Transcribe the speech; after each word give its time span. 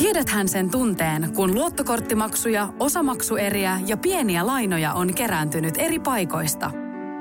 Tiedäthän 0.00 0.48
sen 0.48 0.70
tunteen, 0.70 1.32
kun 1.34 1.54
luottokorttimaksuja, 1.54 2.68
osamaksueriä 2.78 3.80
ja 3.86 3.96
pieniä 3.96 4.46
lainoja 4.46 4.92
on 4.92 5.14
kerääntynyt 5.14 5.74
eri 5.78 5.98
paikoista. 5.98 6.70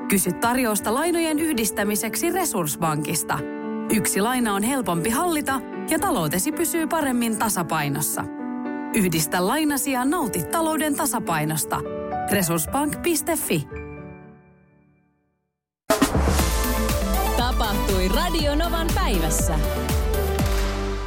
Kysy 0.10 0.32
tarjousta 0.32 0.94
lainojen 0.94 1.40
yhdistämiseksi 1.40 2.32
Resurssbankista. 2.32 3.40
Yksi 3.94 4.22
laina 4.22 4.54
on 4.54 4.64
helpompi 4.64 5.10
hallita 5.10 5.62
ja 5.90 6.00
taloutesi 6.00 6.52
pysyy 6.52 6.88
paremmin 6.88 7.38
tasapainossa. 7.38 8.24
Yhdistä 8.96 9.48
lainasi 9.48 9.92
ja 9.92 10.06
nauti 10.06 10.44
talouden 10.44 10.96
tasapainosta. 10.96 11.82
Resurssbank.fi 12.32 13.68
Tapahtui 17.38 18.08
Radio-Novan 18.08 18.88
päivässä. 18.96 19.60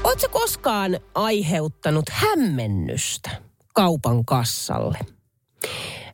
Oletko 0.04 0.28
koskaan 0.30 1.00
aiheuttanut 1.14 2.04
hämmennystä 2.10 3.30
kaupan 3.74 4.24
kassalle? 4.24 4.98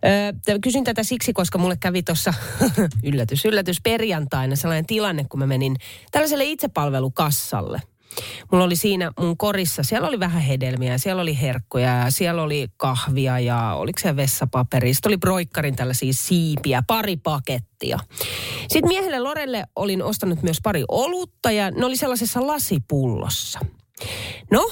Öö, 0.05 0.59
kysyn 0.63 0.85
tätä 0.85 1.03
siksi, 1.03 1.33
koska 1.33 1.59
mulle 1.59 1.77
kävi 1.77 2.03
tuossa 2.03 2.35
yllätys, 3.05 3.45
yllätys 3.45 3.81
perjantaina 3.81 4.57
sellainen 4.57 4.87
tilanne, 4.87 5.27
kun 5.29 5.41
mä 5.41 5.47
menin 5.47 5.77
tällaiselle 6.11 6.45
itsepalvelukassalle. 6.45 7.83
Mulla 8.53 8.65
oli 8.65 8.77
siinä 8.77 9.13
mun 9.21 9.37
korissa, 9.37 9.83
siellä 9.83 10.09
oli 10.09 10.21
vähän 10.21 10.43
hedelmiä, 10.43 10.99
siellä 10.99 11.23
oli 11.23 11.41
herkkuja 11.41 11.99
ja 11.99 12.11
siellä 12.11 12.43
oli 12.43 12.69
kahvia 12.77 13.39
ja 13.39 13.75
oliko 13.75 13.99
se 13.99 14.17
vessapaperi. 14.17 14.95
Sitten 14.95 15.11
oli 15.11 15.17
broikkarin 15.19 15.77
tällaisia 15.77 16.13
siipiä, 16.13 16.83
pari 16.87 17.17
pakettia. 17.17 17.99
Sitten 18.69 18.89
miehelle 18.89 19.19
Lorelle 19.21 19.65
olin 19.77 20.03
ostanut 20.03 20.43
myös 20.43 20.59
pari 20.63 20.85
olutta 20.89 21.51
ja 21.51 21.71
ne 21.71 21.87
oli 21.87 21.97
sellaisessa 21.97 22.47
lasipullossa. 22.47 23.61
No, 24.51 24.71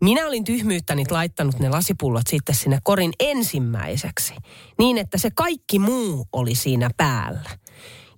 minä 0.00 0.26
olin 0.26 0.44
tyhmyyttänyt 0.44 1.10
laittanut 1.10 1.58
ne 1.58 1.68
lasipullot 1.68 2.26
sitten 2.28 2.54
sinne 2.54 2.78
korin 2.84 3.12
ensimmäiseksi, 3.20 4.34
niin 4.78 4.98
että 4.98 5.18
se 5.18 5.30
kaikki 5.30 5.78
muu 5.78 6.28
oli 6.32 6.54
siinä 6.54 6.90
päällä. 6.96 7.50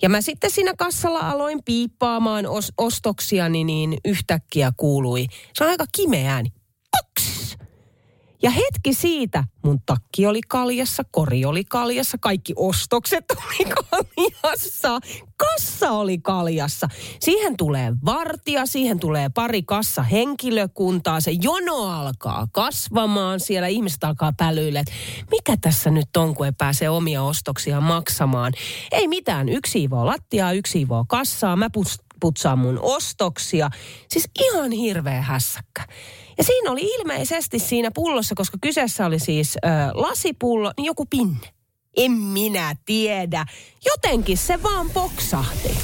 Ja 0.02 0.08
mä 0.08 0.20
sitten 0.20 0.50
siinä 0.50 0.74
kassalla 0.78 1.18
aloin 1.18 1.64
piippaamaan 1.64 2.44
os- 2.44 2.74
ostoksiani, 2.78 3.64
niin 3.64 3.96
yhtäkkiä 4.04 4.72
kuului, 4.76 5.26
se 5.54 5.64
on 5.64 5.70
aika 5.70 5.84
kimeä 5.92 6.34
ääni! 6.34 6.52
Ja 8.44 8.50
hetki 8.50 8.94
siitä 8.94 9.44
mun 9.64 9.80
takki 9.86 10.26
oli 10.26 10.40
kaljassa, 10.48 11.02
kori 11.10 11.44
oli 11.44 11.64
kaljassa, 11.64 12.18
kaikki 12.20 12.52
ostokset 12.56 13.24
oli 13.44 13.70
kaljassa, 13.70 14.98
kassa 15.36 15.90
oli 15.90 16.18
kaljassa. 16.18 16.88
Siihen 17.20 17.56
tulee 17.56 17.92
vartija, 18.04 18.66
siihen 18.66 19.00
tulee 19.00 19.28
pari 19.28 19.62
kassa 19.62 20.02
henkilökuntaa, 20.02 21.20
se 21.20 21.30
jono 21.42 22.00
alkaa 22.00 22.48
kasvamaan, 22.52 23.40
siellä 23.40 23.68
ihmiset 23.68 24.04
alkaa 24.04 24.32
pälyillä, 24.36 24.80
että 24.80 24.92
mikä 25.30 25.56
tässä 25.60 25.90
nyt 25.90 26.16
on, 26.16 26.34
kun 26.34 26.46
ei 26.46 26.52
pääse 26.58 26.88
omia 26.88 27.22
ostoksia 27.22 27.80
maksamaan. 27.80 28.52
Ei 28.92 29.08
mitään, 29.08 29.48
yksi 29.48 29.72
siivoo 29.72 30.06
lattiaa, 30.06 30.52
yksi 30.52 30.72
siivoo 30.72 31.04
kassaa, 31.08 31.56
mä 31.56 31.70
putsaan 32.24 32.58
mun 32.58 32.78
ostoksia. 32.82 33.70
Siis 34.08 34.28
ihan 34.40 34.70
hirveä 34.70 35.22
hässäkkä. 35.22 35.82
Ja 36.38 36.44
siinä 36.44 36.70
oli 36.70 36.80
ilmeisesti 36.80 37.58
siinä 37.58 37.90
pullossa, 37.94 38.34
koska 38.34 38.58
kyseessä 38.60 39.06
oli 39.06 39.18
siis 39.18 39.56
ö, 39.56 39.68
lasipullo, 39.94 40.72
niin 40.76 40.84
joku 40.84 41.06
pinne. 41.06 41.48
En 41.96 42.12
minä 42.12 42.76
tiedä. 42.86 43.46
Jotenkin 43.84 44.36
se 44.36 44.62
vaan 44.62 44.90
poksahti. 44.90 45.76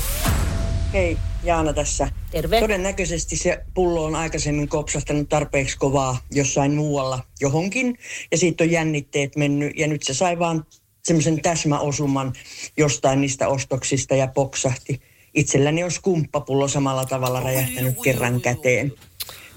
Hei, 0.92 1.16
Jaana 1.44 1.72
tässä. 1.72 2.08
Terve. 2.30 2.60
Todennäköisesti 2.60 3.36
se 3.36 3.64
pullo 3.74 4.04
on 4.04 4.14
aikaisemmin 4.14 4.68
kopsahtanut 4.68 5.28
tarpeeksi 5.28 5.78
kovaa 5.78 6.18
jossain 6.30 6.74
muualla 6.74 7.20
johonkin. 7.40 7.98
Ja 8.30 8.38
siitä 8.38 8.64
on 8.64 8.70
jännitteet 8.70 9.36
mennyt 9.36 9.72
ja 9.76 9.86
nyt 9.86 10.02
se 10.02 10.14
sai 10.14 10.38
vaan 10.38 10.64
semmoisen 11.04 11.42
täsmäosuman 11.42 12.32
jostain 12.76 13.20
niistä 13.20 13.48
ostoksista 13.48 14.14
ja 14.14 14.26
poksahti. 14.26 15.09
Itselläni 15.34 15.84
on 15.84 15.90
skumppapullo 15.90 16.68
samalla 16.68 17.04
tavalla 17.04 17.40
räjähtänyt 17.40 17.96
kerran 18.02 18.40
käteen. 18.40 18.92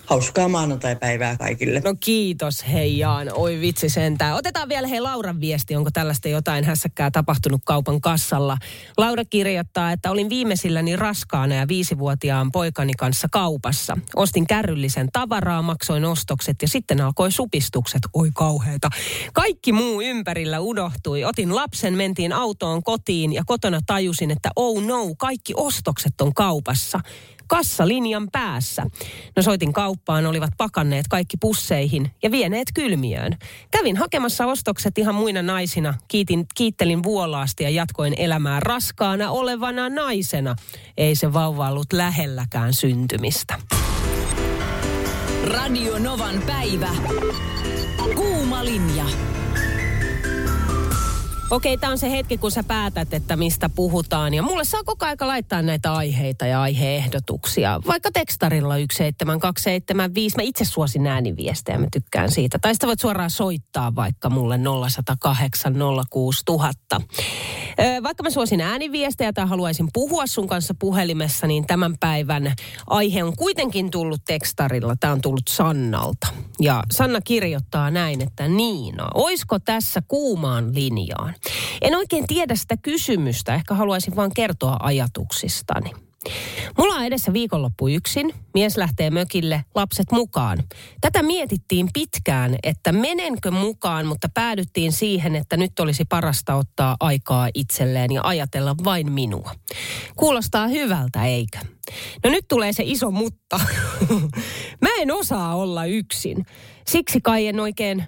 Hauskaa 0.05 0.47
maanantai-päivää 0.47 1.37
kaikille. 1.37 1.79
No 1.79 1.95
kiitos 1.99 2.65
hei 2.71 2.97
Jaan, 2.97 3.29
oi 3.33 3.59
vitsi 3.59 3.89
sentään. 3.89 4.35
Otetaan 4.35 4.69
vielä 4.69 4.87
hei 4.87 5.01
Lauran 5.01 5.41
viesti, 5.41 5.75
onko 5.75 5.89
tällaista 5.93 6.27
jotain 6.27 6.63
hässäkkää 6.63 7.11
tapahtunut 7.11 7.61
kaupan 7.65 8.01
kassalla. 8.01 8.57
Laura 8.97 9.25
kirjoittaa, 9.25 9.91
että 9.91 10.11
olin 10.11 10.29
viimeisilläni 10.29 10.95
raskaana 10.95 11.55
ja 11.55 11.67
viisivuotiaan 11.67 12.51
poikani 12.51 12.93
kanssa 12.93 13.27
kaupassa. 13.31 13.97
Ostin 14.15 14.47
kärryllisen 14.47 15.09
tavaraa, 15.13 15.61
maksoin 15.61 16.05
ostokset 16.05 16.55
ja 16.61 16.67
sitten 16.67 17.01
alkoi 17.01 17.31
supistukset. 17.31 18.01
Oi 18.13 18.29
kauheita. 18.35 18.89
Kaikki 19.33 19.71
muu 19.71 20.01
ympärillä 20.01 20.59
unohtui. 20.59 21.23
Otin 21.23 21.55
lapsen, 21.55 21.93
mentiin 21.93 22.33
autoon 22.33 22.83
kotiin 22.83 23.33
ja 23.33 23.43
kotona 23.45 23.79
tajusin, 23.85 24.31
että 24.31 24.49
oh 24.55 24.83
no, 24.83 25.15
kaikki 25.17 25.53
ostokset 25.57 26.21
on 26.21 26.33
kaupassa 26.33 26.99
kassalinjan 27.53 28.27
päässä. 28.31 28.85
No 29.35 29.43
soitin 29.43 29.73
kauppaan, 29.73 30.25
olivat 30.25 30.49
pakanneet 30.57 31.07
kaikki 31.07 31.37
pusseihin 31.37 32.11
ja 32.23 32.31
vieneet 32.31 32.67
kylmiöön. 32.73 33.37
Kävin 33.71 33.97
hakemassa 33.97 34.45
ostokset 34.45 34.97
ihan 34.97 35.15
muina 35.15 35.41
naisina. 35.41 35.93
Kiitin, 36.07 36.45
kiittelin 36.55 37.03
vuolaasti 37.03 37.63
ja 37.63 37.69
jatkoin 37.69 38.13
elämää 38.17 38.59
raskaana 38.59 39.31
olevana 39.31 39.89
naisena. 39.89 40.55
Ei 40.97 41.15
se 41.15 41.33
vauva 41.33 41.69
ollut 41.69 41.93
lähelläkään 41.93 42.73
syntymistä. 42.73 43.59
Radio 45.43 45.99
Novan 45.99 46.41
päivä. 46.47 46.89
Kuuma 48.15 48.65
linja. 48.65 49.05
Okei, 51.53 51.77
tämä 51.77 51.91
on 51.91 51.97
se 51.97 52.11
hetki, 52.11 52.37
kun 52.37 52.51
sä 52.51 52.63
päätät, 52.63 53.13
että 53.13 53.35
mistä 53.35 53.69
puhutaan. 53.69 54.33
Ja 54.33 54.43
mulle 54.43 54.63
saa 54.63 54.83
koko 54.83 55.05
aika 55.05 55.27
laittaa 55.27 55.61
näitä 55.61 55.93
aiheita 55.93 56.45
ja 56.45 56.61
aiheehdotuksia. 56.61 57.81
Vaikka 57.87 58.11
tekstarilla 58.11 58.73
17275. 58.73 60.37
Mä 60.37 60.43
itse 60.43 60.65
suosin 60.65 61.07
ääniviestejä, 61.07 61.77
mä 61.77 61.87
tykkään 61.91 62.31
siitä. 62.31 62.59
Tai 62.59 62.73
sitä 62.73 62.87
voit 62.87 62.99
suoraan 62.99 63.29
soittaa 63.29 63.95
vaikka 63.95 64.29
mulle 64.29 64.57
0108 64.57 65.75
06000. 66.09 67.01
Vaikka 68.03 68.23
mä 68.23 68.29
suosin 68.29 68.61
ääniviestejä 68.61 69.33
tai 69.33 69.47
haluaisin 69.47 69.87
puhua 69.93 70.27
sun 70.27 70.47
kanssa 70.47 70.73
puhelimessa, 70.79 71.47
niin 71.47 71.67
tämän 71.67 71.95
päivän 71.99 72.53
aihe 72.87 73.23
on 73.23 73.35
kuitenkin 73.35 73.91
tullut 73.91 74.21
tekstarilla. 74.25 74.95
Tämä 74.99 75.13
on 75.13 75.21
tullut 75.21 75.47
Sannalta. 75.49 76.27
Ja 76.59 76.83
Sanna 76.91 77.21
kirjoittaa 77.21 77.91
näin, 77.91 78.21
että 78.21 78.47
Niina, 78.47 79.07
oisko 79.13 79.59
tässä 79.59 80.01
kuumaan 80.07 80.75
linjaan? 80.75 81.33
En 81.81 81.95
oikein 81.95 82.27
tiedä 82.27 82.55
sitä 82.55 82.77
kysymystä, 82.77 83.55
ehkä 83.55 83.73
haluaisin 83.73 84.15
vaan 84.15 84.31
kertoa 84.35 84.77
ajatuksistani. 84.79 85.91
Mulla 86.77 86.95
on 86.95 87.05
edessä 87.05 87.33
viikonloppu 87.33 87.87
yksin, 87.87 88.33
mies 88.53 88.77
lähtee 88.77 89.09
mökille, 89.09 89.65
lapset 89.75 90.11
mukaan. 90.11 90.63
Tätä 91.01 91.23
mietittiin 91.23 91.89
pitkään, 91.93 92.55
että 92.63 92.91
menenkö 92.91 93.51
mukaan, 93.51 94.05
mutta 94.05 94.27
päädyttiin 94.33 94.91
siihen, 94.91 95.35
että 95.35 95.57
nyt 95.57 95.79
olisi 95.79 96.05
parasta 96.05 96.55
ottaa 96.55 96.97
aikaa 96.99 97.49
itselleen 97.53 98.11
ja 98.11 98.21
ajatella 98.23 98.75
vain 98.83 99.11
minua. 99.11 99.51
Kuulostaa 100.15 100.67
hyvältä, 100.67 101.25
eikö? 101.25 101.57
No 102.23 102.29
nyt 102.29 102.45
tulee 102.47 102.73
se 102.73 102.83
iso 102.85 103.11
mutta. 103.11 103.59
Mä 104.81 104.89
en 104.99 105.11
osaa 105.11 105.55
olla 105.55 105.85
yksin. 105.85 106.45
Siksi 106.87 107.21
kai 107.21 107.47
en 107.47 107.59
oikein 107.59 107.99
ö, 107.99 108.03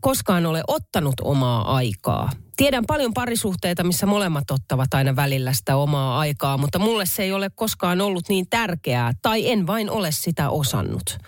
koskaan 0.00 0.46
ole 0.46 0.62
ottanut 0.68 1.14
omaa 1.22 1.74
aikaa. 1.76 2.30
Tiedän 2.58 2.84
paljon 2.86 3.14
parisuhteita, 3.14 3.84
missä 3.84 4.06
molemmat 4.06 4.50
ottavat 4.50 4.94
aina 4.94 5.16
välillä 5.16 5.52
sitä 5.52 5.76
omaa 5.76 6.18
aikaa, 6.18 6.58
mutta 6.58 6.78
mulle 6.78 7.06
se 7.06 7.22
ei 7.22 7.32
ole 7.32 7.50
koskaan 7.54 8.00
ollut 8.00 8.28
niin 8.28 8.46
tärkeää, 8.50 9.12
tai 9.22 9.50
en 9.50 9.66
vain 9.66 9.90
ole 9.90 10.12
sitä 10.12 10.50
osannut. 10.50 11.18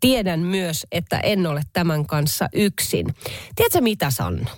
Tiedän 0.00 0.40
myös, 0.40 0.86
että 0.92 1.20
en 1.20 1.46
ole 1.46 1.62
tämän 1.72 2.06
kanssa 2.06 2.48
yksin. 2.52 3.06
Tiedätkö 3.54 3.80
mitä, 3.80 4.10
Sanna? 4.10 4.50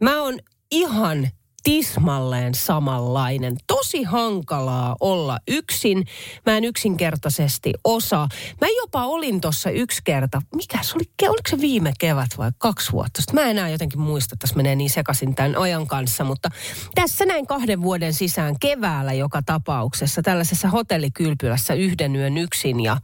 Mä 0.00 0.22
oon 0.22 0.38
ihan 0.70 1.28
tismalleen 1.66 2.54
samanlainen. 2.54 3.56
Tosi 3.66 4.02
hankalaa 4.02 4.96
olla 5.00 5.38
yksin. 5.48 6.06
Mä 6.46 6.56
en 6.56 6.64
yksinkertaisesti 6.64 7.72
osaa. 7.84 8.28
Mä 8.60 8.66
jopa 8.80 9.06
olin 9.06 9.40
tuossa 9.40 9.70
yksi 9.70 10.00
kerta, 10.04 10.42
mikä 10.54 10.78
se 10.82 10.94
oli, 10.94 11.28
oliko 11.28 11.50
se 11.50 11.60
viime 11.60 11.92
kevät 11.98 12.30
vai 12.38 12.50
kaksi 12.58 12.92
vuotta? 12.92 13.22
Sitten 13.22 13.34
mä 13.34 13.50
enää 13.50 13.68
jotenkin 13.68 14.00
muista, 14.00 14.36
tässä 14.38 14.56
menee 14.56 14.76
niin 14.76 14.90
sekaisin 14.90 15.34
tämän 15.34 15.56
ajan 15.56 15.86
kanssa, 15.86 16.24
mutta 16.24 16.48
tässä 16.94 17.24
näin 17.24 17.46
kahden 17.46 17.82
vuoden 17.82 18.14
sisään 18.14 18.58
keväällä 18.60 19.12
joka 19.12 19.42
tapauksessa 19.46 20.22
tällaisessa 20.22 20.68
hotellikylpylässä 20.68 21.74
yhden 21.74 22.16
yön 22.16 22.38
yksin 22.38 22.80
ja 22.80 22.96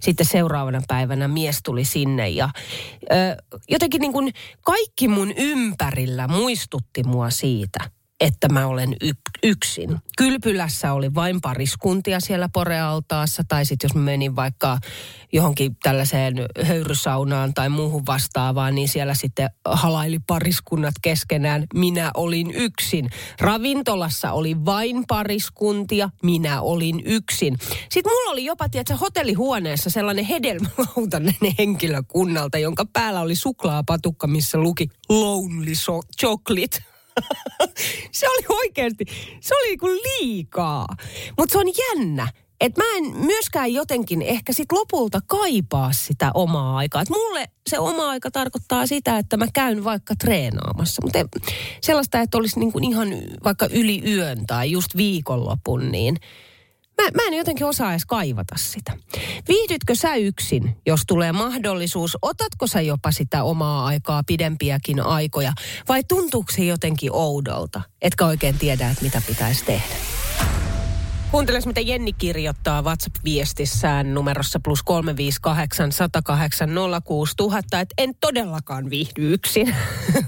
sitten 0.00 0.26
seuraavana 0.26 0.80
päivänä 0.88 1.28
mies 1.28 1.60
tuli 1.64 1.84
sinne 1.84 2.28
ja 2.28 2.48
ö, 3.02 3.42
jotenkin 3.68 4.00
niin 4.00 4.12
kuin 4.12 4.32
kaikki 4.60 5.08
mun 5.08 5.32
ympärillä 5.36 6.28
muistutti 6.28 7.02
mua 7.02 7.30
siitä, 7.30 7.96
että 8.20 8.48
mä 8.48 8.66
olen 8.66 8.96
yksin. 9.42 9.98
Kylpylässä 10.18 10.92
oli 10.92 11.14
vain 11.14 11.40
pariskuntia 11.40 12.20
siellä 12.20 12.48
porealtaassa, 12.52 13.42
tai 13.48 13.66
sitten 13.66 13.88
jos 13.88 13.94
mä 13.94 14.00
menin 14.00 14.36
vaikka 14.36 14.78
johonkin 15.32 15.76
tällaiseen 15.82 16.34
höyrysaunaan 16.62 17.54
tai 17.54 17.68
muuhun 17.68 18.06
vastaavaan, 18.06 18.74
niin 18.74 18.88
siellä 18.88 19.14
sitten 19.14 19.50
halaili 19.64 20.18
pariskunnat 20.26 20.94
keskenään. 21.02 21.64
Minä 21.74 22.10
olin 22.14 22.50
yksin. 22.50 23.10
Ravintolassa 23.40 24.32
oli 24.32 24.64
vain 24.64 25.04
pariskuntia, 25.08 26.10
minä 26.22 26.62
olin 26.62 27.02
yksin. 27.04 27.58
Sitten 27.90 28.12
mulla 28.12 28.30
oli 28.30 28.44
jopa, 28.44 28.68
tiedätkö, 28.68 28.96
hotellihuoneessa 28.96 29.90
sellainen 29.90 30.24
hedelmälautainen 30.24 31.34
henkilökunnalta, 31.58 32.58
jonka 32.58 32.84
päällä 32.92 33.20
oli 33.20 33.34
suklaapatukka, 33.34 34.26
missä 34.26 34.58
luki 34.58 34.88
Lonely 35.08 35.74
so- 35.74 36.02
Chocolate 36.20 36.95
se 38.12 38.28
oli 38.28 38.58
oikeasti, 38.58 39.04
se 39.40 39.54
oli 39.54 39.68
niinku 39.68 39.86
liikaa. 39.86 40.86
Mutta 41.38 41.52
se 41.52 41.58
on 41.58 41.66
jännä, 41.66 42.28
että 42.60 42.82
mä 42.82 42.86
en 42.96 43.16
myöskään 43.16 43.72
jotenkin 43.72 44.22
ehkä 44.22 44.52
sit 44.52 44.72
lopulta 44.72 45.20
kaipaa 45.26 45.92
sitä 45.92 46.30
omaa 46.34 46.76
aikaa. 46.76 47.02
Et 47.02 47.10
mulle 47.10 47.48
se 47.70 47.78
oma 47.78 48.08
aika 48.08 48.30
tarkoittaa 48.30 48.86
sitä, 48.86 49.18
että 49.18 49.36
mä 49.36 49.46
käyn 49.54 49.84
vaikka 49.84 50.14
treenaamassa. 50.16 51.02
Mutta 51.02 51.18
sellaista, 51.80 52.20
että 52.20 52.38
olisi 52.38 52.58
niinku 52.58 52.78
ihan 52.78 53.08
vaikka 53.44 53.66
yli 53.70 54.02
yön 54.06 54.46
tai 54.46 54.70
just 54.70 54.96
viikonlopun, 54.96 55.92
niin 55.92 56.16
Mä, 57.02 57.08
mä 57.14 57.22
en 57.26 57.34
jotenkin 57.34 57.66
osaa 57.66 57.90
edes 57.90 58.06
kaivata 58.06 58.54
sitä. 58.58 58.92
Viihdytkö 59.48 59.94
sä 59.94 60.14
yksin, 60.14 60.76
jos 60.86 61.00
tulee 61.06 61.32
mahdollisuus? 61.32 62.18
Otatko 62.22 62.66
sä 62.66 62.80
jopa 62.80 63.10
sitä 63.10 63.42
omaa 63.42 63.86
aikaa 63.86 64.22
pidempiäkin 64.26 65.00
aikoja? 65.00 65.52
Vai 65.88 66.04
tuntuuko 66.04 66.52
se 66.52 66.64
jotenkin 66.64 67.12
oudolta, 67.12 67.80
etkä 68.02 68.26
oikein 68.26 68.58
tiedä, 68.58 68.90
että 68.90 69.04
mitä 69.04 69.22
pitäisi 69.26 69.64
tehdä? 69.64 69.94
Kuunteles, 71.36 71.66
mitä 71.66 71.80
Jenni 71.80 72.12
kirjoittaa 72.12 72.82
WhatsApp-viestissään 72.82 74.14
numerossa 74.14 74.60
plus 74.64 74.82
358 74.82 75.92
108 75.92 76.70
06000, 77.04 77.80
että 77.80 77.94
en 77.98 78.14
todellakaan 78.20 78.90
viihdy 78.90 79.32
yksin. 79.32 79.74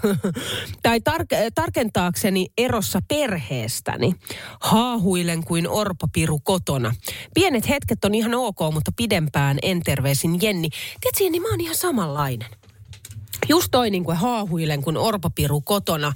tai 0.82 0.99
tar- 0.99 1.50
tarkentaakseni 1.55 2.46
erossa 2.58 3.00
perheestäni. 3.08 4.14
Haahuilen 4.60 5.44
kuin 5.44 5.69
orpapiru 5.69 6.38
kotona. 6.38 6.94
Pienet 7.34 7.69
hetket 7.69 8.05
on 8.05 8.14
ihan 8.14 8.34
ok, 8.34 8.58
mutta 8.72 8.93
pidempään 8.96 9.58
en 9.62 9.82
terveisin 9.82 10.38
Jenni. 10.43 10.69
Tiedätkö, 10.70 11.25
Jenni, 11.25 11.40
mä 11.40 11.49
oon 11.49 11.60
ihan 11.60 11.76
samanlainen. 11.76 12.49
Just 13.49 13.69
toi 13.70 13.90
niin 13.90 14.05
kuin 14.05 14.16
haahuilen 14.16 14.82
kuin 14.82 14.96
orpapiru 14.96 15.60
kotona 15.60 16.12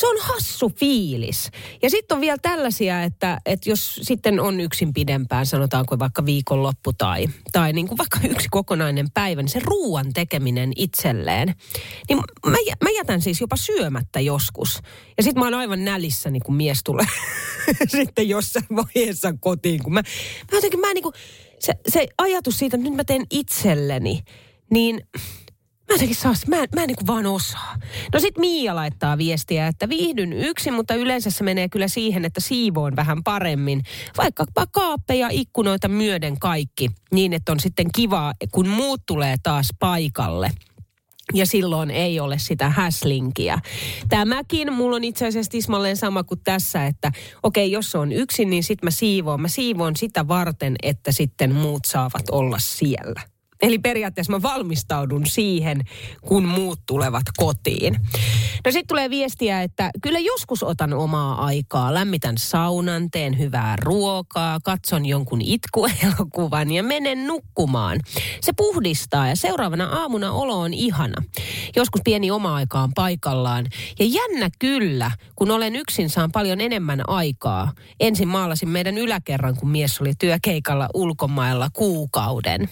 se 0.00 0.06
on 0.06 0.16
hassu 0.20 0.72
fiilis. 0.78 1.50
Ja 1.82 1.90
sitten 1.90 2.14
on 2.14 2.20
vielä 2.20 2.38
tällaisia, 2.42 3.02
että, 3.02 3.40
että 3.46 3.70
jos 3.70 4.00
sitten 4.02 4.40
on 4.40 4.60
yksin 4.60 4.92
pidempään, 4.92 5.46
sanotaanko 5.46 5.98
vaikka 5.98 6.26
viikonloppu 6.26 6.92
tai, 6.92 7.26
tai 7.52 7.72
niin 7.72 7.88
kuin 7.88 7.98
vaikka 7.98 8.18
yksi 8.28 8.48
kokonainen 8.50 9.06
päivä, 9.14 9.42
niin 9.42 9.48
se 9.48 9.60
ruoan 9.64 10.12
tekeminen 10.12 10.72
itselleen, 10.76 11.54
niin 12.08 12.18
mä, 12.46 12.56
mä 12.82 12.90
jätän 12.96 13.22
siis 13.22 13.40
jopa 13.40 13.56
syömättä 13.56 14.20
joskus. 14.20 14.80
Ja 15.16 15.22
sitten 15.22 15.40
mä 15.40 15.46
oon 15.46 15.54
aivan 15.54 15.84
nälissä, 15.84 16.30
niin 16.30 16.42
kun 16.42 16.56
mies 16.56 16.80
tulee 16.84 17.06
sitten 17.88 18.28
jossain 18.28 18.66
vaiheessa 18.76 19.34
kotiin. 19.40 19.82
Kun 19.82 19.94
mä, 19.94 20.02
mä 20.52 20.56
jotenkin, 20.56 20.80
mä 20.80 20.94
niin 20.94 21.02
kuin, 21.02 21.14
se, 21.58 21.74
se 21.88 22.06
ajatus 22.18 22.58
siitä, 22.58 22.76
että 22.76 22.88
nyt 22.88 22.96
mä 22.96 23.04
teen 23.04 23.26
itselleni, 23.30 24.22
niin 24.70 25.00
Mä 25.88 25.94
jotenkin 25.94 26.16
saa, 26.16 26.34
mä, 26.46 26.56
mä 26.56 26.82
en 26.82 26.86
niin 26.86 26.96
kuin 26.96 27.06
vaan 27.06 27.26
osaa. 27.26 27.76
No 28.14 28.20
sit 28.20 28.38
Miia 28.38 28.74
laittaa 28.74 29.18
viestiä, 29.18 29.66
että 29.66 29.88
viihdyn 29.88 30.32
yksin, 30.32 30.74
mutta 30.74 30.94
yleensä 30.94 31.30
se 31.30 31.44
menee 31.44 31.68
kyllä 31.68 31.88
siihen, 31.88 32.24
että 32.24 32.40
siivoon 32.40 32.96
vähän 32.96 33.24
paremmin. 33.24 33.82
Vaikka 34.16 34.44
kaappeja, 34.70 35.28
ikkunoita 35.30 35.88
myöden 35.88 36.38
kaikki. 36.38 36.90
Niin, 37.12 37.32
että 37.32 37.52
on 37.52 37.60
sitten 37.60 37.86
kivaa, 37.94 38.32
kun 38.52 38.68
muut 38.68 39.02
tulee 39.06 39.36
taas 39.42 39.68
paikalle. 39.78 40.50
Ja 41.34 41.46
silloin 41.46 41.90
ei 41.90 42.20
ole 42.20 42.38
sitä 42.38 42.68
häslinkiä. 42.68 43.58
Tämäkin, 44.08 44.72
mulla 44.72 44.96
on 44.96 45.04
itse 45.04 45.26
asiassa 45.26 45.50
tismalleen 45.50 45.96
sama 45.96 46.24
kuin 46.24 46.40
tässä, 46.44 46.86
että 46.86 47.12
okei, 47.42 47.72
jos 47.72 47.94
on 47.94 48.12
yksin, 48.12 48.50
niin 48.50 48.64
sit 48.64 48.82
mä 48.82 48.90
siivoon. 48.90 49.40
Mä 49.40 49.48
siivoon 49.48 49.96
sitä 49.96 50.28
varten, 50.28 50.76
että 50.82 51.12
sitten 51.12 51.54
muut 51.54 51.84
saavat 51.84 52.30
olla 52.30 52.58
siellä. 52.58 53.35
Eli 53.62 53.78
periaatteessa 53.78 54.32
mä 54.32 54.42
valmistaudun 54.42 55.26
siihen, 55.26 55.80
kun 56.20 56.44
muut 56.44 56.80
tulevat 56.86 57.22
kotiin. 57.36 57.96
No 58.64 58.72
sitten 58.72 58.88
tulee 58.88 59.10
viestiä, 59.10 59.62
että 59.62 59.90
kyllä 60.02 60.18
joskus 60.18 60.62
otan 60.62 60.92
omaa 60.92 61.44
aikaa. 61.44 61.94
Lämmitän 61.94 62.38
saunan, 62.38 63.10
teen 63.10 63.38
hyvää 63.38 63.76
ruokaa, 63.76 64.58
katson 64.64 65.06
jonkun 65.06 65.40
itkuelokuvan 65.42 66.72
ja 66.72 66.82
menen 66.82 67.26
nukkumaan. 67.26 68.00
Se 68.40 68.52
puhdistaa 68.56 69.28
ja 69.28 69.36
seuraavana 69.36 69.84
aamuna 69.84 70.32
olo 70.32 70.60
on 70.60 70.74
ihana. 70.74 71.22
Joskus 71.76 72.00
pieni 72.04 72.30
oma 72.30 72.54
aika 72.54 72.80
on 72.80 72.94
paikallaan. 72.94 73.66
Ja 73.98 74.04
jännä 74.04 74.50
kyllä, 74.58 75.10
kun 75.36 75.50
olen 75.50 75.76
yksin, 75.76 76.10
saan 76.10 76.32
paljon 76.32 76.60
enemmän 76.60 77.08
aikaa. 77.08 77.72
Ensin 78.00 78.28
maalasin 78.28 78.68
meidän 78.68 78.98
yläkerran, 78.98 79.56
kun 79.56 79.68
mies 79.68 80.00
oli 80.00 80.12
työkeikalla 80.18 80.88
ulkomailla 80.94 81.68
kuukauden. 81.72 82.68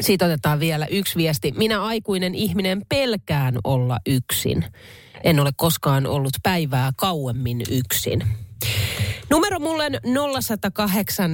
Siitä 0.00 0.24
otetaan 0.24 0.60
vielä 0.60 0.86
yksi 0.86 1.16
viesti. 1.16 1.52
Minä 1.56 1.82
aikuinen 1.84 2.34
ihminen 2.34 2.82
pelkään 2.88 3.58
olla 3.64 3.98
yksin. 4.06 4.64
En 5.24 5.40
ole 5.40 5.50
koskaan 5.56 6.06
ollut 6.06 6.32
päivää 6.42 6.90
kauemmin 6.96 7.60
yksin. 7.70 8.22
Numero 9.30 9.58
mulle 9.58 9.90
0108 10.40 11.30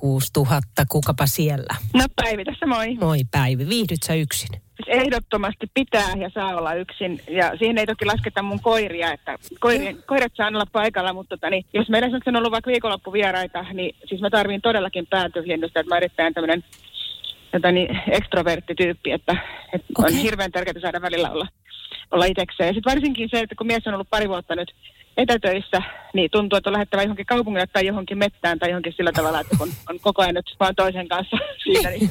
06000. 0.00 0.86
Kukapa 0.88 1.26
siellä? 1.26 1.74
No 1.94 2.04
Päivi 2.16 2.44
tässä 2.44 2.66
moi. 2.66 2.94
Moi 2.94 3.18
Päivi. 3.30 3.68
Viihdyt 3.68 4.02
sä 4.02 4.14
yksin? 4.14 4.48
Siis 4.50 5.02
ehdottomasti 5.02 5.66
pitää 5.74 6.16
ja 6.16 6.30
saa 6.34 6.56
olla 6.56 6.74
yksin. 6.74 7.20
Ja 7.30 7.52
siihen 7.58 7.78
ei 7.78 7.86
toki 7.86 8.04
lasketa 8.04 8.42
mun 8.42 8.60
koiria, 8.60 9.12
että 9.12 9.38
koirien, 9.60 9.98
koirat 10.06 10.32
saa 10.34 10.48
olla 10.48 10.66
paikalla, 10.72 11.12
mutta 11.12 11.36
tota, 11.36 11.50
niin, 11.50 11.64
jos 11.74 11.88
meillä 11.88 12.08
on 12.26 12.36
ollut 12.36 12.52
vaikka 12.52 12.70
viikonloppuvieraita, 12.70 13.62
niin 13.72 13.96
siis 14.08 14.20
mä 14.20 14.30
tarvin 14.30 14.62
todellakin 14.62 15.06
pääntyhjennystä, 15.10 15.80
että 15.80 15.94
mä 15.94 15.96
erittäin 15.96 16.34
tämmöinen 16.34 16.64
jota 17.52 17.72
niin 17.72 18.00
ekstroverttityyppi, 18.10 19.12
että, 19.12 19.36
että 19.72 19.86
okay. 19.98 20.10
on 20.10 20.18
hirveän 20.18 20.52
tärkeää 20.52 20.80
saada 20.80 21.02
välillä 21.02 21.30
olla, 21.30 21.46
olla 22.10 22.24
itsekseen. 22.24 22.66
Ja 22.66 22.74
sitten 22.74 22.90
varsinkin 22.90 23.28
se, 23.30 23.40
että 23.40 23.54
kun 23.54 23.66
mies 23.66 23.86
on 23.86 23.94
ollut 23.94 24.10
pari 24.10 24.28
vuotta 24.28 24.56
nyt 24.56 24.74
etätöissä, 25.16 25.82
niin 26.14 26.30
tuntuu, 26.30 26.56
että 26.56 26.70
on 26.70 26.72
lähettävä 26.72 27.02
johonkin 27.02 27.26
kaupungille 27.26 27.66
tai 27.66 27.86
johonkin 27.86 28.18
mettään 28.18 28.58
tai 28.58 28.70
johonkin 28.70 28.92
sillä 28.96 29.12
tavalla, 29.12 29.40
että 29.40 29.56
kun 29.58 29.72
on 29.90 30.00
koko 30.00 30.22
ajan 30.22 30.34
nyt 30.34 30.56
vaan 30.60 30.74
toisen 30.74 31.08
kanssa 31.08 31.36
siinä, 31.62 31.90
niin 31.90 32.10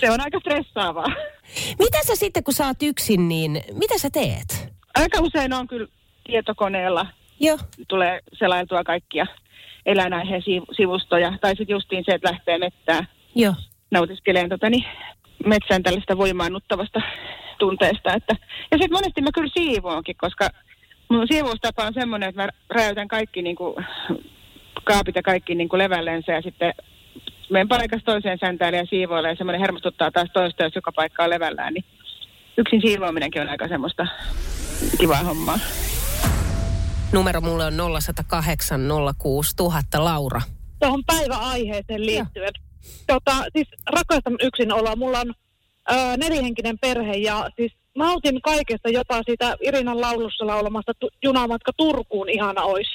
se 0.00 0.10
on 0.10 0.20
aika 0.20 0.40
stressaavaa. 0.40 1.12
Mitä 1.78 1.98
sä 2.06 2.16
sitten, 2.16 2.44
kun 2.44 2.54
sä 2.54 2.66
oot 2.66 2.82
yksin, 2.82 3.28
niin 3.28 3.62
mitä 3.72 3.98
sä 3.98 4.10
teet? 4.10 4.68
Aika 4.94 5.20
usein 5.20 5.52
on 5.52 5.66
kyllä 5.66 5.88
tietokoneella. 6.26 7.06
Joo. 7.40 7.58
Tulee 7.88 8.20
selailtua 8.32 8.84
kaikkia 8.84 9.26
eläinaiheen 9.86 10.42
sivustoja. 10.76 11.32
Tai 11.40 11.50
sitten 11.56 11.74
justiin 11.74 12.04
se, 12.06 12.12
että 12.12 12.28
lähtee 12.28 12.58
mettään. 12.58 13.08
Joo 13.34 13.54
nautiskeleen 13.90 14.48
tota, 14.48 14.70
niin, 14.70 14.84
metsän 15.46 15.82
tällaista 15.82 16.16
voimaannuttavasta 16.16 17.00
tunteesta. 17.58 18.14
Että, 18.14 18.36
ja 18.70 18.78
sitten 18.78 18.92
monesti 18.92 19.22
mä 19.22 19.30
kyllä 19.34 19.52
siivoonkin, 19.54 20.16
koska 20.16 20.48
mun 21.08 21.26
siivoustapa 21.30 21.84
on 21.84 21.94
semmoinen, 21.94 22.28
että 22.28 22.42
mä 22.42 22.48
räjäytän 22.70 23.08
kaikki 23.08 23.42
niin 23.42 23.56
kuin, 23.56 23.86
kaapit 24.84 25.16
ja 25.16 25.22
kaikki 25.22 25.54
niin 25.54 25.68
kuin 25.68 25.78
levällensä 25.78 26.32
ja 26.32 26.42
sitten 26.42 26.74
menen 27.50 27.68
paikasta 27.68 28.12
toiseen 28.12 28.38
säntäille 28.38 28.78
ja 28.78 28.86
siivoille 28.86 29.28
ja 29.28 29.36
semmoinen 29.36 29.60
hermostuttaa 29.60 30.10
taas 30.10 30.28
toista, 30.32 30.62
jos 30.62 30.74
joka 30.74 30.92
paikka 30.92 31.24
on 31.24 31.30
levällään, 31.30 31.74
niin 31.74 31.84
yksin 32.56 32.80
siivoaminenkin 32.80 33.42
on 33.42 33.48
aika 33.48 33.68
semmoista 33.68 34.06
kivaa 34.98 35.22
hommaa. 35.22 35.58
Numero 37.12 37.40
mulle 37.40 37.64
on 37.64 37.74
0108 38.00 38.80
06000 39.18 40.04
Laura. 40.04 40.40
Tuohon 40.80 41.04
päiväaiheeseen 41.06 42.06
liittyen. 42.06 42.44
Ja 42.44 42.69
tota, 43.06 43.44
siis 43.52 43.68
rakastan 43.86 44.36
yksinoloa. 44.42 44.96
Mulla 44.96 45.20
on 45.20 45.34
ö, 45.92 45.94
nelihenkinen 46.16 46.78
perhe 46.78 47.12
ja 47.12 47.50
siis 47.56 47.72
nautin 47.94 48.42
kaikesta, 48.42 48.88
jopa 48.88 49.22
siitä 49.26 49.56
Irinan 49.60 50.00
laulussa 50.00 50.46
laulamasta 50.46 50.92
tu- 50.94 51.10
junamatka 51.22 51.72
Turkuun 51.76 52.28
ihana 52.28 52.62
olisi. 52.62 52.90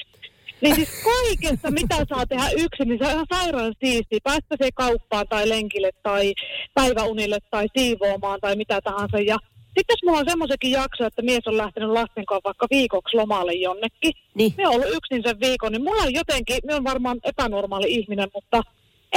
Niin 0.60 0.74
siis 0.74 1.04
kaikesta, 1.04 1.70
mitä 1.70 1.96
saa 2.08 2.26
tehdä 2.26 2.48
yksin, 2.56 2.88
niin 2.88 2.98
se 2.98 3.04
on 3.04 3.12
ihan 3.12 3.26
sairaan 3.34 3.74
siistiä. 3.84 4.18
Päästä 4.24 4.56
se 4.62 4.68
kauppaan 4.74 5.26
tai 5.28 5.48
lenkille 5.48 5.90
tai 6.02 6.34
päiväunille 6.74 7.38
tai 7.50 7.66
siivoamaan 7.78 8.40
tai 8.40 8.56
mitä 8.56 8.80
tahansa. 8.80 9.18
Ja 9.18 9.38
sitten 9.64 9.92
jos 9.94 10.04
mulla 10.04 10.18
on 10.18 10.28
semmoisenkin 10.28 10.70
jakso, 10.70 11.04
että 11.06 11.22
mies 11.22 11.46
on 11.46 11.56
lähtenyt 11.56 11.90
lasten 11.90 12.26
kanssa 12.26 12.44
vaikka 12.44 12.66
viikoksi 12.70 13.16
lomalle 13.16 13.52
jonnekin. 13.52 14.12
Niin. 14.34 14.54
Me 14.56 14.68
on 14.68 14.74
ollut 14.74 14.96
yksin 14.96 15.22
sen 15.26 15.40
viikon, 15.40 15.72
niin 15.72 15.84
mulla 15.84 16.02
on 16.02 16.14
jotenkin, 16.14 16.58
me 16.64 16.74
on 16.74 16.84
varmaan 16.84 17.18
epänormaali 17.24 17.86
ihminen, 17.88 18.28
mutta 18.34 18.62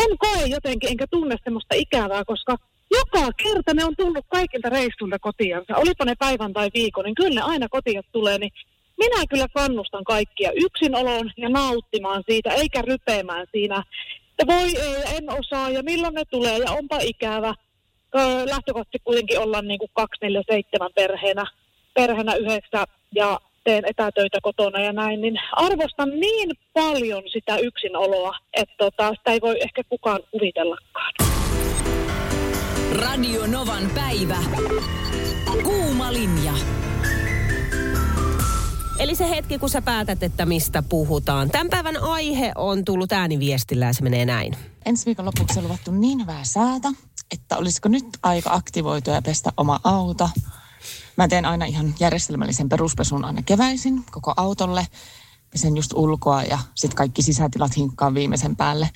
en 0.03 0.17
koe 0.17 0.45
jotenkin, 0.47 0.89
enkä 0.89 1.05
tunne 1.11 1.35
semmoista 1.43 1.75
ikävää, 1.75 2.25
koska 2.25 2.55
joka 2.91 3.29
kerta 3.43 3.73
ne 3.73 3.85
on 3.85 3.95
tullut 3.97 4.25
kaikilta 4.29 4.69
reissulta 4.69 5.19
kotiansa. 5.19 5.77
Olipa 5.77 6.05
ne 6.05 6.15
päivän 6.19 6.53
tai 6.53 6.69
viikon, 6.73 7.05
niin 7.05 7.15
kyllä 7.15 7.41
ne 7.41 7.41
aina 7.41 7.67
kotiin 7.69 8.01
tulee, 8.11 8.37
niin 8.37 8.51
minä 8.97 9.25
kyllä 9.29 9.47
kannustan 9.53 10.03
kaikkia 10.03 10.51
yksinoloon 10.51 11.31
ja 11.37 11.49
nauttimaan 11.49 12.23
siitä, 12.29 12.49
eikä 12.53 12.81
rypeämään 12.81 13.47
siinä, 13.51 13.83
että 14.29 14.53
voi 14.53 14.67
ei, 14.77 15.17
en 15.17 15.29
osaa 15.39 15.69
ja 15.69 15.83
milloin 15.83 16.13
ne 16.13 16.23
tulee 16.25 16.57
ja 16.57 16.71
onpa 16.71 16.99
ikävä. 17.01 17.53
Lähtökohtaisesti 18.45 18.99
kuitenkin 19.03 19.39
ollaan 19.39 19.67
niin 19.67 19.79
kuin 19.79 19.91
247 19.93 20.89
perheenä, 20.95 21.45
perheenä 21.93 22.35
yhdeksä 22.35 22.85
ja 23.15 23.39
teen 23.63 23.83
etätöitä 23.87 24.37
kotona 24.41 24.79
ja 24.79 24.93
näin, 24.93 25.21
niin 25.21 25.39
arvostan 25.51 26.09
niin 26.09 26.49
paljon 26.73 27.23
sitä 27.31 27.57
yksinoloa, 27.57 28.35
että 28.53 28.75
tota, 28.77 29.09
sitä 29.09 29.31
ei 29.31 29.41
voi 29.41 29.61
ehkä 29.61 29.83
kukaan 29.89 30.19
kuvitellakaan. 30.31 31.13
Radio 32.95 33.47
Novan 33.47 33.89
päivä. 33.95 34.37
Kuuma 35.63 36.13
linja. 36.13 36.53
Eli 38.99 39.15
se 39.15 39.29
hetki, 39.29 39.57
kun 39.57 39.69
sä 39.69 39.81
päätät, 39.81 40.23
että 40.23 40.45
mistä 40.45 40.83
puhutaan. 40.89 41.49
Tämän 41.49 41.69
päivän 41.69 41.97
aihe 41.97 42.51
on 42.55 42.85
tullut 42.85 43.11
ääniviestillä 43.11 43.85
ja 43.85 43.93
se 43.93 44.03
menee 44.03 44.25
näin. 44.25 44.55
Ensi 44.85 45.05
viikon 45.05 45.25
lopuksi 45.25 45.59
on 45.59 45.65
luvattu 45.65 45.91
niin 45.91 46.21
hyvää 46.21 46.43
säätä, 46.43 46.87
että 47.31 47.57
olisiko 47.57 47.89
nyt 47.89 48.05
aika 48.23 48.53
aktivoitua 48.53 49.13
ja 49.13 49.21
pestä 49.21 49.51
oma 49.57 49.79
auto. 49.83 50.29
Mä 51.19 51.27
teen 51.27 51.45
aina 51.45 51.65
ihan 51.65 51.95
järjestelmällisen 51.99 52.69
peruspesun 52.69 53.25
aina 53.25 53.41
keväisin 53.41 54.03
koko 54.11 54.33
autolle. 54.37 54.87
Pesen 55.51 55.77
just 55.77 55.93
ulkoa 55.93 56.43
ja 56.43 56.59
sitten 56.75 56.95
kaikki 56.95 57.21
sisätilat 57.21 57.77
hinkkaan 57.77 58.13
viimeisen 58.13 58.55
päälle. 58.55 58.89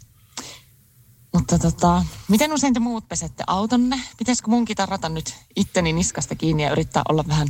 Mutta 1.34 1.60
tota, 1.60 2.06
miten 2.28 2.54
usein 2.54 2.74
te 2.74 2.80
muut 2.80 3.08
pesette 3.08 3.44
autonne? 3.48 4.00
Pitäisikö 4.18 4.50
munkin 4.50 4.76
tarrata 4.76 5.10
nyt 5.10 5.36
itteni 5.56 5.94
niskasta 5.94 6.36
kiinni 6.36 6.64
ja 6.64 6.72
yrittää 6.72 7.04
olla 7.10 7.24
vähän 7.28 7.48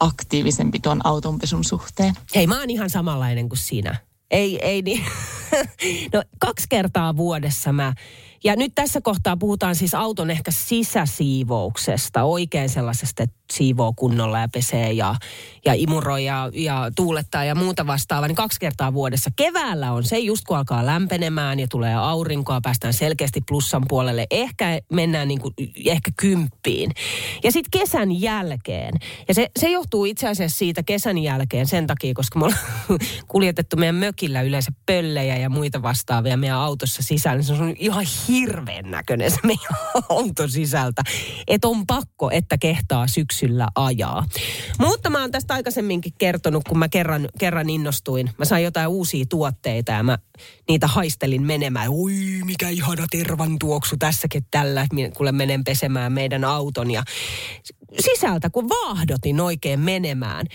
aktiivisempi 0.00 0.80
tuon 0.80 1.06
autonpesun 1.06 1.64
suhteen? 1.64 2.14
Hei, 2.34 2.46
mä 2.46 2.58
oon 2.58 2.70
ihan 2.70 2.90
samanlainen 2.90 3.48
kuin 3.48 3.58
sinä. 3.58 3.96
Ei, 4.30 4.66
ei 4.66 4.82
niin. 4.82 5.04
No 6.12 6.22
kaksi 6.38 6.66
kertaa 6.68 7.16
vuodessa 7.16 7.72
mä 7.72 7.94
ja 8.44 8.56
nyt 8.56 8.72
tässä 8.74 9.00
kohtaa 9.00 9.36
puhutaan 9.36 9.74
siis 9.74 9.94
auton 9.94 10.30
ehkä 10.30 10.50
sisäsiivouksesta, 10.50 12.22
oikein 12.22 12.68
sellaisesta, 12.68 13.22
että 13.22 13.38
siivoo 13.52 13.92
kunnolla 13.96 14.38
ja 14.40 14.48
pesee 14.48 14.92
ja, 14.92 15.14
ja 15.64 15.74
imuroi 15.74 16.24
ja, 16.24 16.50
ja 16.54 16.90
tuulettaa 16.96 17.44
ja 17.44 17.54
muuta 17.54 17.86
vastaavaa, 17.86 18.28
niin 18.28 18.36
kaksi 18.36 18.60
kertaa 18.60 18.94
vuodessa. 18.94 19.30
Keväällä 19.36 19.92
on 19.92 20.04
se 20.04 20.18
just 20.18 20.44
kun 20.44 20.56
alkaa 20.56 20.86
lämpenemään 20.86 21.60
ja 21.60 21.68
tulee 21.68 21.94
aurinkoa, 21.94 22.60
päästään 22.60 22.92
selkeästi 22.92 23.40
plussan 23.48 23.82
puolelle. 23.88 24.26
Ehkä 24.30 24.80
mennään 24.92 25.28
niin 25.28 25.40
kuin, 25.40 25.54
ehkä 25.86 26.10
kymppiin. 26.16 26.90
Ja 27.44 27.52
sitten 27.52 27.80
kesän 27.80 28.20
jälkeen, 28.20 28.94
ja 29.28 29.34
se, 29.34 29.50
se 29.58 29.70
johtuu 29.70 30.04
itse 30.04 30.28
asiassa 30.28 30.58
siitä 30.58 30.82
kesän 30.82 31.18
jälkeen 31.18 31.66
sen 31.66 31.86
takia, 31.86 32.14
koska 32.14 32.38
me 32.38 32.44
ollaan 32.44 32.60
kuljetettu 33.28 33.76
meidän 33.76 33.94
mökillä 33.94 34.42
yleensä 34.42 34.72
pöllejä 34.86 35.36
ja 35.36 35.50
muita 35.50 35.82
vastaavia 35.82 36.36
meidän 36.36 36.58
autossa 36.58 37.02
sisään. 37.02 37.36
Niin 37.36 37.44
se 37.44 37.52
on 37.52 37.74
ihan 37.78 38.06
hirveän 38.28 38.90
näköinen 38.90 39.30
se 39.30 39.38
meidän 39.42 40.02
auto 40.08 40.48
sisältä. 40.48 41.02
Että 41.46 41.68
on 41.68 41.86
pakko, 41.86 42.30
että 42.30 42.58
kehtaa 42.58 43.06
syksyllä 43.06 43.68
ajaa. 43.74 44.24
Mutta 44.78 45.10
mä 45.10 45.20
oon 45.20 45.30
tästä 45.30 45.54
aikaisemminkin 45.54 46.12
kertonut, 46.18 46.64
kun 46.68 46.78
mä 46.78 46.88
kerran, 46.88 47.28
kerran 47.38 47.70
innostuin. 47.70 48.30
Mä 48.38 48.44
sain 48.44 48.64
jotain 48.64 48.88
uusia 48.88 49.24
tuotteita 49.28 49.92
ja 49.92 50.02
mä 50.02 50.18
niitä 50.68 50.86
haistelin 50.86 51.42
menemään. 51.42 51.88
Oi, 51.88 52.12
mikä 52.44 52.68
ihana 52.68 53.06
tervan 53.10 53.58
tuoksu 53.58 53.96
tässäkin 53.96 54.46
tällä, 54.50 54.86
kun 55.16 55.28
menen 55.34 55.64
pesemään 55.64 56.12
meidän 56.12 56.44
auton. 56.44 56.90
Ja 56.90 57.02
sisältä, 58.00 58.50
kun 58.50 58.68
vaahdotin 58.68 59.40
oikein 59.40 59.80
menemään, 59.80 60.46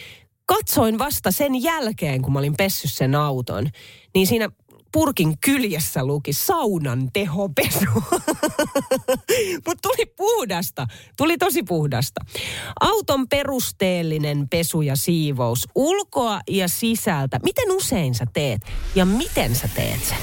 katsoin 0.46 1.00
vasta 1.00 1.32
sen 1.32 1.63
jälkeen, 1.63 2.22
kun 2.22 2.34
mä 2.34 2.39
olin 2.39 2.56
pessy 2.58 2.88
sen 2.88 3.15
auton, 3.15 3.70
niin 4.15 4.27
siinä 4.27 4.50
purkin 4.94 5.38
kyljessä 5.40 6.06
luki 6.06 6.34
saunan 6.34 7.10
tehopesu. 7.14 7.86
Mutta 9.66 9.82
tuli 9.82 10.06
puhdasta. 10.18 10.88
Tuli 11.18 11.38
tosi 11.38 11.64
puhdasta. 11.64 12.26
Auton 12.80 13.28
perusteellinen 13.30 14.50
pesu 14.50 14.82
ja 14.82 14.96
siivous 14.96 15.68
ulkoa 15.76 16.40
ja 16.50 16.68
sisältä. 16.68 17.40
Miten 17.44 17.72
usein 17.72 18.16
sä 18.16 18.26
teet 18.34 18.62
ja 18.96 19.06
miten 19.06 19.56
sä 19.56 19.70
teet 19.76 20.04
sen? 20.04 20.18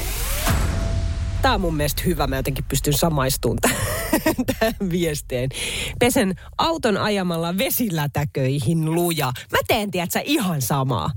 Tämä 1.43 1.55
on 1.55 1.61
mun 1.61 1.75
mielestä 1.75 2.03
hyvä. 2.07 2.27
Mä 2.27 2.37
jotenkin 2.37 2.65
pystyn 2.69 2.95
samaistumaan 2.95 3.59
tähän 4.59 4.91
viesteen. 4.91 5.51
Pesen 5.99 6.35
auton 6.59 6.97
ajamalla 6.97 7.59
vesilätäköihin 7.59 8.95
luja. 8.95 9.33
Mä 9.53 9.59
teen, 9.69 9.91
tiedätkö, 9.91 10.21
ihan 10.25 10.63
samaa. 10.63 11.11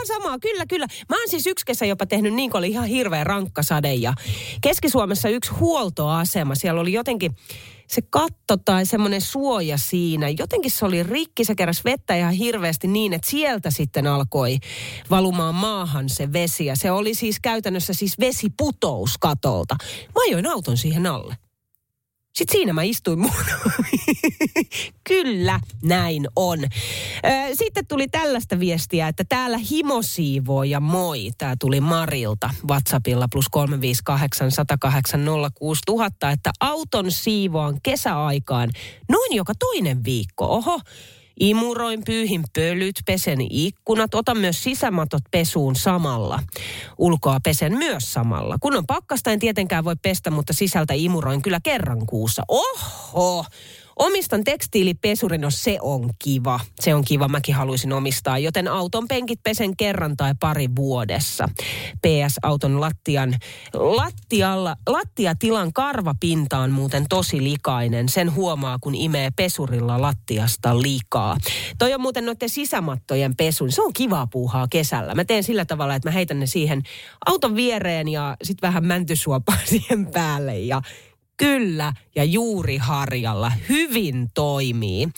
Ihan 0.00 0.22
samaa, 0.22 0.38
kyllä, 0.38 0.66
kyllä. 0.66 0.86
Mä 1.08 1.16
oon 1.16 1.28
siis 1.28 1.46
yksi 1.46 1.66
kesä 1.66 1.86
jopa 1.86 2.06
tehnyt 2.06 2.34
niin, 2.34 2.50
kun 2.50 2.58
oli 2.58 2.68
ihan 2.68 2.86
hirveä 2.86 3.24
rankka 3.24 3.62
sade. 3.62 3.94
Ja 3.94 4.14
Keski-Suomessa 4.60 5.28
yksi 5.28 5.50
huoltoasema, 5.50 6.54
siellä 6.54 6.80
oli 6.80 6.92
jotenkin 6.92 7.36
se 7.86 8.02
katto 8.10 8.56
tai 8.56 8.86
semmoinen 8.86 9.20
suoja 9.20 9.78
siinä, 9.78 10.28
jotenkin 10.28 10.70
se 10.70 10.84
oli 10.84 11.02
rikki, 11.02 11.44
se 11.44 11.54
keräs 11.54 11.84
vettä 11.84 12.16
ihan 12.16 12.32
hirveästi 12.32 12.88
niin, 12.88 13.12
että 13.12 13.30
sieltä 13.30 13.70
sitten 13.70 14.06
alkoi 14.06 14.58
valumaan 15.10 15.54
maahan 15.54 16.08
se 16.08 16.32
vesi. 16.32 16.66
Ja 16.66 16.76
se 16.76 16.90
oli 16.90 17.14
siis 17.14 17.40
käytännössä 17.40 17.92
siis 17.92 18.18
vesiputous 18.20 19.18
katolta. 19.18 19.76
Mä 20.14 20.22
ajoin 20.28 20.46
auton 20.46 20.76
siihen 20.76 21.06
alle. 21.06 21.36
Sitten 22.34 22.52
siinä 22.58 22.72
mä 22.72 22.82
istuin 22.82 23.18
mun. 23.18 23.30
Kyllä, 25.08 25.60
näin 25.82 26.28
on. 26.36 26.58
Sitten 27.54 27.86
tuli 27.86 28.08
tällaista 28.08 28.60
viestiä, 28.60 29.08
että 29.08 29.24
täällä 29.28 29.58
himosiivoo 29.58 30.62
ja 30.64 30.80
moi. 30.80 31.30
Tämä 31.38 31.56
tuli 31.60 31.80
Marilta 31.80 32.50
WhatsAppilla 32.68 33.28
plus 33.32 33.48
358 33.48 34.50
108 34.50 35.20
06000, 35.54 36.30
että 36.30 36.50
auton 36.60 37.12
siivoan 37.12 37.80
kesäaikaan 37.82 38.70
noin 39.08 39.36
joka 39.36 39.52
toinen 39.54 40.04
viikko. 40.04 40.44
Oho, 40.44 40.80
Imuroin, 41.40 42.02
pyyhin 42.06 42.44
pölyt, 42.54 42.96
pesen 43.06 43.38
ikkunat, 43.50 44.14
otan 44.14 44.38
myös 44.38 44.62
sisämatot 44.62 45.22
pesuun 45.30 45.76
samalla. 45.76 46.42
Ulkoa 46.98 47.38
pesen 47.44 47.78
myös 47.78 48.12
samalla. 48.12 48.56
Kun 48.60 48.76
on 48.76 48.86
pakkasta, 48.86 49.30
en 49.30 49.38
tietenkään 49.38 49.84
voi 49.84 49.96
pestä, 50.02 50.30
mutta 50.30 50.52
sisältä 50.52 50.94
imuroin 50.94 51.42
kyllä 51.42 51.60
kerran 51.62 52.06
kuussa. 52.06 52.42
Oho! 52.48 53.44
Omistan 54.00 54.44
tekstiilipesurin, 54.44 55.40
no 55.40 55.50
se 55.50 55.78
on 55.80 56.10
kiva. 56.18 56.60
Se 56.80 56.94
on 56.94 57.04
kiva, 57.04 57.28
mäkin 57.28 57.54
haluaisin 57.54 57.92
omistaa, 57.92 58.38
joten 58.38 58.68
auton 58.68 59.08
penkit 59.08 59.42
pesen 59.42 59.76
kerran 59.76 60.16
tai 60.16 60.34
pari 60.40 60.68
vuodessa. 60.76 61.48
PS-auton 62.06 62.80
lattian, 62.80 63.34
lattialla, 63.74 64.76
lattiatilan 64.86 65.72
karvapinta 65.72 66.58
on 66.58 66.70
muuten 66.70 67.06
tosi 67.08 67.44
likainen. 67.44 68.08
Sen 68.08 68.34
huomaa, 68.34 68.78
kun 68.80 68.94
imee 68.94 69.30
pesurilla 69.36 70.02
lattiasta 70.02 70.82
likaa. 70.82 71.36
Toi 71.78 71.94
on 71.94 72.00
muuten 72.00 72.26
noiden 72.26 72.48
sisämattojen 72.48 73.36
pesun. 73.36 73.72
Se 73.72 73.82
on 73.82 73.92
kivaa 73.92 74.26
puuhaa 74.26 74.66
kesällä. 74.70 75.14
Mä 75.14 75.24
teen 75.24 75.44
sillä 75.44 75.64
tavalla, 75.64 75.94
että 75.94 76.08
mä 76.08 76.12
heitän 76.12 76.40
ne 76.40 76.46
siihen 76.46 76.82
auton 77.26 77.56
viereen 77.56 78.08
ja 78.08 78.36
sitten 78.42 78.68
vähän 78.68 78.86
mäntysuopaa 78.86 79.58
siihen 79.70 80.06
päälle 80.06 80.58
ja 80.58 80.82
Kyllä, 81.40 81.92
ja 82.16 82.24
juuri 82.24 82.76
harjalla. 82.76 83.52
Hyvin 83.68 84.30
toimii. 84.34 85.08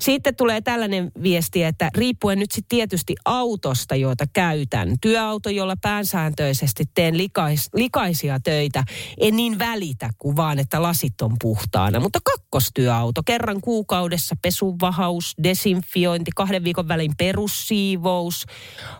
Sitten 0.00 0.36
tulee 0.36 0.60
tällainen 0.60 1.10
viesti, 1.22 1.62
että 1.62 1.90
riippuen 1.94 2.38
nyt 2.38 2.52
sitten 2.52 2.76
tietysti 2.76 3.14
autosta, 3.24 3.96
joita 3.96 4.24
käytän. 4.32 4.96
Työauto, 5.00 5.50
jolla 5.50 5.74
päänsääntöisesti 5.82 6.84
teen 6.94 7.18
likais, 7.18 7.68
likaisia 7.74 8.40
töitä, 8.40 8.84
en 9.20 9.36
niin 9.36 9.58
välitä 9.58 10.10
kuin 10.18 10.36
vaan, 10.36 10.58
että 10.58 10.82
lasit 10.82 11.20
on 11.20 11.36
puhtaana. 11.40 12.00
Mutta 12.00 12.18
kakkostyöauto, 12.24 13.22
kerran 13.26 13.60
kuukaudessa 13.60 14.36
pesuvahaus, 14.42 15.34
desinfiointi, 15.42 16.30
kahden 16.36 16.64
viikon 16.64 16.88
välin 16.88 17.12
perussiivous. 17.18 18.46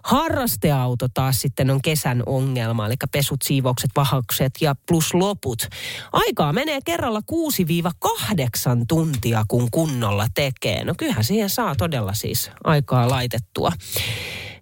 Harrasteauto 0.05 1.07
taas 1.15 1.41
sitten 1.41 1.71
on 1.71 1.83
kesän 1.83 2.23
ongelma, 2.27 2.87
eli 2.87 2.95
pesut, 3.13 3.43
siivoukset, 3.43 3.91
vahaukset 3.97 4.53
ja 4.61 4.75
plus 4.89 5.15
loput. 5.15 5.69
Aikaa 6.13 6.53
menee 6.59 6.79
kerralla 6.85 7.21
6-8 7.21 8.85
tuntia, 8.89 9.45
kun 9.49 9.69
kunnolla 9.71 10.27
tekee. 10.35 10.85
No 10.85 10.95
kyllähän 10.99 11.25
siihen 11.25 11.51
saa 11.51 11.75
todella 11.77 12.13
siis 12.13 12.51
aikaa 12.65 13.09
laitettua. 13.09 13.73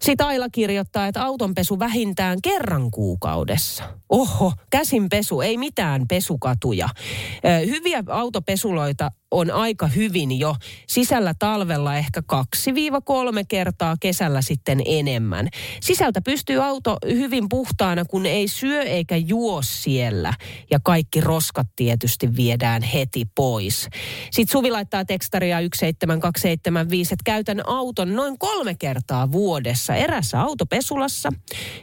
Sitten 0.00 0.26
Aila 0.26 0.48
kirjoittaa, 0.52 1.06
että 1.06 1.24
autonpesu 1.24 1.78
vähintään 1.78 2.38
kerran 2.42 2.90
kuukaudessa. 2.90 3.84
Oho, 4.08 4.52
käsinpesu, 4.70 5.40
ei 5.40 5.56
mitään 5.56 6.08
pesukatuja. 6.08 6.88
Hyviä 7.66 8.02
autopesuloita 8.08 9.10
on 9.30 9.50
aika 9.50 9.86
hyvin 9.86 10.38
jo 10.38 10.54
sisällä 10.86 11.34
talvella 11.38 11.96
ehkä 11.96 12.22
2-3 12.32 12.34
kertaa, 13.48 13.96
kesällä 14.00 14.42
sitten 14.42 14.82
enemmän. 14.84 15.48
Sisältä 15.80 16.20
pystyy 16.20 16.64
auto 16.64 16.96
hyvin 17.04 17.48
puhtaana, 17.48 18.04
kun 18.04 18.26
ei 18.26 18.48
syö 18.48 18.82
eikä 18.82 19.16
juo 19.16 19.62
siellä. 19.62 20.34
Ja 20.70 20.80
kaikki 20.84 21.20
roskat 21.20 21.66
tietysti 21.76 22.36
viedään 22.36 22.82
heti 22.82 23.24
pois. 23.34 23.88
Sitten 24.30 24.52
Suvi 24.52 24.70
laittaa 24.70 25.04
tekstaria 25.04 25.56
17275, 25.56 27.14
että 27.14 27.22
käytän 27.24 27.68
auton 27.68 28.14
noin 28.14 28.38
kolme 28.38 28.74
kertaa 28.74 29.32
vuodessa 29.32 29.94
erässä 29.94 30.40
autopesulassa, 30.40 31.32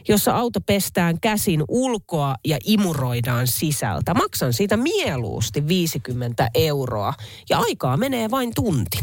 jossa 0.08 0.36
auto 0.36 0.60
pestään 0.60 1.20
käsin 1.20 1.64
ulkoa 1.68 2.34
ja 2.46 2.58
imuroidaan 2.64 3.46
sisältä. 3.46 4.14
Maksan 4.14 4.52
siitä 4.52 4.76
mieluusti 4.76 5.68
50 5.68 6.48
euroa 6.54 7.14
ja 7.50 7.58
aikaa 7.58 7.96
menee 7.96 8.30
vain 8.30 8.52
tunti. 8.54 8.98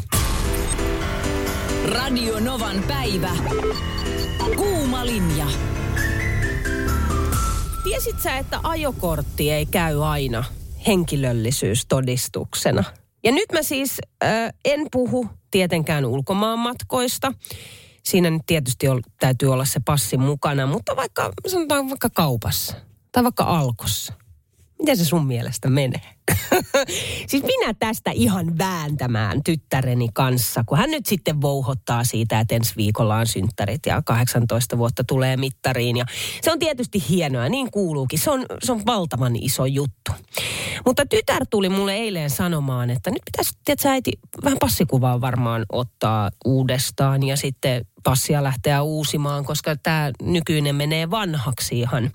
Radio 1.86 2.40
Novan 2.40 2.84
päivä. 2.88 3.32
Kuuma 4.56 5.06
linja. 5.06 5.46
Tiesit 7.84 8.22
sä, 8.22 8.38
että 8.38 8.60
ajokortti 8.64 9.52
ei 9.52 9.66
käy 9.66 10.06
aina 10.06 10.44
henkilöllisyystodistuksena? 10.88 12.84
Ja 13.24 13.32
nyt 13.32 13.52
mä 13.54 13.64
siis 13.64 13.98
äh, 14.24 14.54
en 14.66 14.88
puhu 14.92 15.28
tietenkään 15.52 16.06
ulkomaanmatkoista. 16.06 17.34
Siinä 18.04 18.30
nyt 18.30 18.42
tietysti 18.46 18.88
ol, 18.88 19.00
täytyy 19.20 19.54
olla 19.54 19.66
se 19.66 19.80
passi 19.86 20.18
mukana, 20.18 20.68
mutta 20.68 20.96
vaikka 20.96 21.32
sanotaan 21.48 21.90
vaikka 21.90 22.10
kaupassa 22.10 22.76
tai 23.12 23.24
vaikka 23.24 23.44
alkossa. 23.44 24.14
Miten 24.82 24.98
se 24.98 25.06
sun 25.06 25.26
mielestä 25.26 25.70
menee? 25.70 26.02
siis 27.30 27.44
minä 27.44 27.74
tästä 27.80 28.12
ihan 28.12 28.58
vääntämään 28.58 29.44
tyttäreni 29.44 30.08
kanssa, 30.14 30.64
kun 30.66 30.78
hän 30.78 30.92
nyt 30.92 31.06
sitten 31.06 31.42
vouhottaa 31.42 32.04
siitä, 32.04 32.40
että 32.40 32.56
ensi 32.56 32.74
viikolla 32.78 33.16
on 33.16 33.28
synttärit 33.28 33.86
ja 33.86 34.02
18 34.06 34.78
vuotta 34.78 35.04
tulee 35.04 35.38
mittariin. 35.38 35.98
Ja 35.98 36.06
se 36.42 36.52
on 36.52 36.60
tietysti 36.60 37.04
hienoa, 37.10 37.50
niin 37.50 37.72
kuuluukin. 37.72 38.20
Se 38.20 38.32
on, 38.32 38.46
se 38.64 38.72
on 38.72 38.82
valtavan 38.86 39.36
iso 39.36 39.66
juttu. 39.66 40.12
Mutta 40.86 41.06
tytär 41.06 41.46
tuli 41.50 41.70
mulle 41.70 41.94
eilen 41.94 42.30
sanomaan, 42.30 42.90
että 42.90 43.12
nyt 43.12 43.22
pitäisi, 43.26 43.58
tiedätkö, 43.66 43.90
äiti, 43.90 44.12
vähän 44.44 44.60
passikuvaa 44.60 45.22
varmaan 45.22 45.66
ottaa 45.72 46.32
uudestaan 46.46 47.24
ja 47.24 47.38
sitten 47.38 47.86
passia 48.04 48.44
lähteä 48.44 48.82
uusimaan, 48.82 49.46
koska 49.46 49.76
tämä 49.76 50.12
nykyinen 50.22 50.76
menee 50.76 51.12
vanhaksi 51.12 51.80
ihan, 51.80 52.12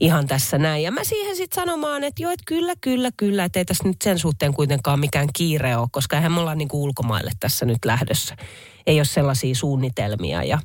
ihan 0.00 0.26
tässä 0.26 0.58
näin. 0.58 0.82
Ja 0.82 0.90
mä 0.92 1.04
siihen 1.04 1.36
sitten 1.36 1.62
sanomaan, 1.62 2.04
että 2.04 2.22
joo, 2.22 2.32
että 2.32 2.44
kyllä, 2.46 2.74
kyllä, 2.80 3.10
kyllä, 3.16 3.44
että 3.44 3.58
ei 3.58 3.64
tässä 3.64 3.88
nyt 3.88 4.02
sen 4.02 4.18
suhteen 4.18 4.54
kuitenkaan 4.54 5.00
mikään 5.00 5.28
kiire 5.32 5.76
ole, 5.76 5.88
koska 5.92 6.16
eihän 6.16 6.32
me 6.32 6.40
olla 6.40 6.54
niinku 6.54 6.84
ulkomaille 6.84 7.30
tässä 7.40 7.66
nyt 7.66 7.84
lähdössä. 7.84 8.36
Ei 8.86 8.98
ole 8.98 9.04
sellaisia 9.04 9.54
suunnitelmia. 9.54 10.42
Ja 10.42 10.58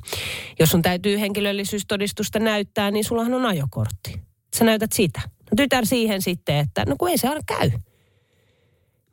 jos 0.58 0.70
sun 0.70 0.82
täytyy 0.82 1.20
henkilöllisyystodistusta 1.20 2.38
näyttää, 2.38 2.90
niin 2.90 3.04
sullahan 3.04 3.34
on 3.34 3.46
ajokortti. 3.46 4.20
Sä 4.56 4.64
näytät 4.64 4.92
sitä. 4.92 5.20
No 5.24 5.56
tytär 5.56 5.86
siihen 5.86 6.22
sitten, 6.22 6.56
että 6.56 6.84
no 6.86 6.96
kun 6.98 7.08
ei 7.08 7.18
se 7.18 7.28
aina 7.28 7.40
käy. 7.46 7.70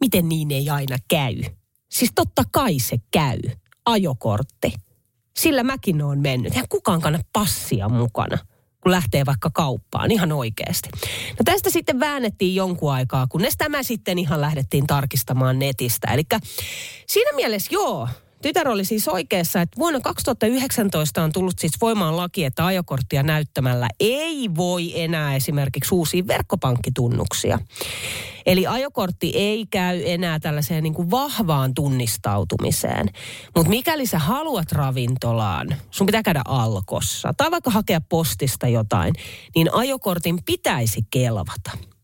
Miten 0.02 0.30
niin 0.30 0.52
ei 0.52 0.70
aina 0.70 0.98
käy? 1.08 1.42
Siis 1.92 2.12
totta 2.16 2.44
kai 2.52 2.80
se 2.80 2.98
käy. 3.12 3.40
Ajokortti. 3.86 4.74
Sillä 5.38 5.64
mäkin 5.64 6.02
oon 6.02 6.20
mennyt. 6.20 6.52
Eihän 6.54 6.68
kukaan 6.70 7.02
kanna 7.02 7.20
passia 7.34 7.90
mukana 7.90 8.38
kun 8.86 8.92
lähtee 8.92 9.26
vaikka 9.26 9.50
kauppaan, 9.54 10.12
ihan 10.12 10.32
oikeasti. 10.32 10.90
No 11.30 11.44
tästä 11.46 11.70
sitten 11.70 12.00
väännettiin 12.00 12.56
jonkun 12.56 12.94
aikaa, 12.94 13.28
kunnes 13.28 13.58
tämä 13.58 13.84
sitten 13.84 14.20
ihan 14.20 14.42
lähdettiin 14.42 14.88
tarkistamaan 14.88 15.60
netistä. 15.60 16.08
Eli 16.14 16.24
siinä 17.08 17.32
mielessä 17.36 17.70
joo, 17.74 18.08
tytär 18.42 18.70
oli 18.70 18.86
siis 18.86 19.08
oikeassa, 19.08 19.62
että 19.62 19.78
vuonna 19.78 20.00
2019 20.00 21.24
on 21.24 21.32
tullut 21.32 21.60
siis 21.60 21.74
voimaan 21.82 22.18
laki, 22.18 22.46
että 22.46 22.66
ajokorttia 22.66 23.24
näyttämällä 23.24 23.88
ei 24.00 24.50
voi 24.56 25.02
enää 25.02 25.36
esimerkiksi 25.36 25.96
uusia 25.96 26.28
verkkopankkitunnuksia. 26.28 27.60
Eli 28.46 28.68
ajokortti 28.68 29.32
ei 29.36 29.66
käy 29.66 30.02
enää 30.06 30.40
tällaiseen 30.40 30.84
niin 30.84 30.94
kuin 30.94 31.12
vahvaan 31.12 31.74
tunnistautumiseen. 31.74 33.10
Mutta 33.56 33.70
mikäli 33.70 34.06
sä 34.06 34.20
haluat 34.20 34.72
ravintolaan, 34.72 35.76
sun 35.92 36.06
pitää 36.06 36.24
käydä 36.24 36.42
alkossa 36.46 37.34
tai 37.38 37.52
vaikka 37.52 37.72
hakea 37.72 38.02
postista 38.02 38.68
jotain, 38.68 39.14
niin 39.56 39.74
ajokortin 39.74 40.40
pitäisi 40.46 41.02
kelvata. 41.12 41.95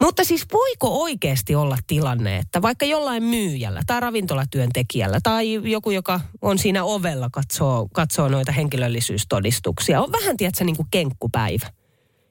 Mutta 0.00 0.24
siis 0.24 0.46
voiko 0.52 1.02
oikeasti 1.02 1.54
olla 1.54 1.76
tilanne, 1.86 2.36
että 2.36 2.62
vaikka 2.62 2.86
jollain 2.86 3.22
myyjällä 3.22 3.82
tai 3.86 4.00
ravintolatyöntekijällä 4.00 5.18
tai 5.22 5.70
joku, 5.70 5.90
joka 5.90 6.20
on 6.42 6.58
siinä 6.58 6.84
ovella 6.84 7.28
katsoo, 7.32 7.88
katsoo 7.92 8.28
noita 8.28 8.52
henkilöllisyystodistuksia, 8.52 10.02
on 10.02 10.12
vähän, 10.12 10.36
tiedätkö, 10.36 10.64
niin 10.64 10.76
kuin 10.76 10.88
kenkkupäivä. 10.90 11.66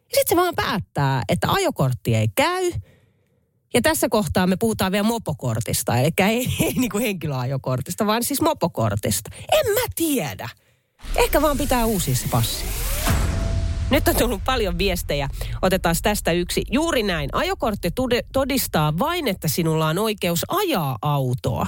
Ja 0.10 0.16
sitten 0.16 0.30
se 0.30 0.36
vaan 0.36 0.56
päättää, 0.56 1.24
että 1.30 1.52
ajokortti 1.52 2.16
ei 2.16 2.28
käy. 2.36 2.72
Ja 3.74 3.82
tässä 3.82 4.10
kohtaa 4.10 4.48
me 4.48 4.56
puhutaan 4.58 4.92
vielä 4.92 5.08
mopokortista, 5.08 5.98
eli 5.98 6.10
ei, 6.18 6.48
ei 6.66 6.74
niin 6.74 6.92
kuin 6.92 7.04
henkilöajokortista, 7.04 8.06
vaan 8.06 8.24
siis 8.24 8.42
mopokortista. 8.42 9.30
En 9.52 9.74
mä 9.74 9.82
tiedä. 9.96 10.50
Ehkä 11.16 11.42
vaan 11.42 11.58
pitää 11.58 11.86
uusia 11.86 12.16
se 12.16 12.28
passi. 12.32 12.66
Nyt 13.90 14.08
on 14.08 14.16
tullut 14.16 14.42
paljon 14.46 14.78
viestejä. 14.78 15.30
Otetaan 15.62 15.96
tästä 16.02 16.32
yksi. 16.32 16.62
Juuri 16.72 17.04
näin. 17.04 17.30
Ajokortti 17.34 17.90
todistaa 18.34 19.00
vain, 19.00 19.28
että 19.28 19.48
sinulla 19.48 19.88
on 19.88 19.98
oikeus 19.98 20.46
ajaa 20.48 20.98
autoa. 21.02 21.68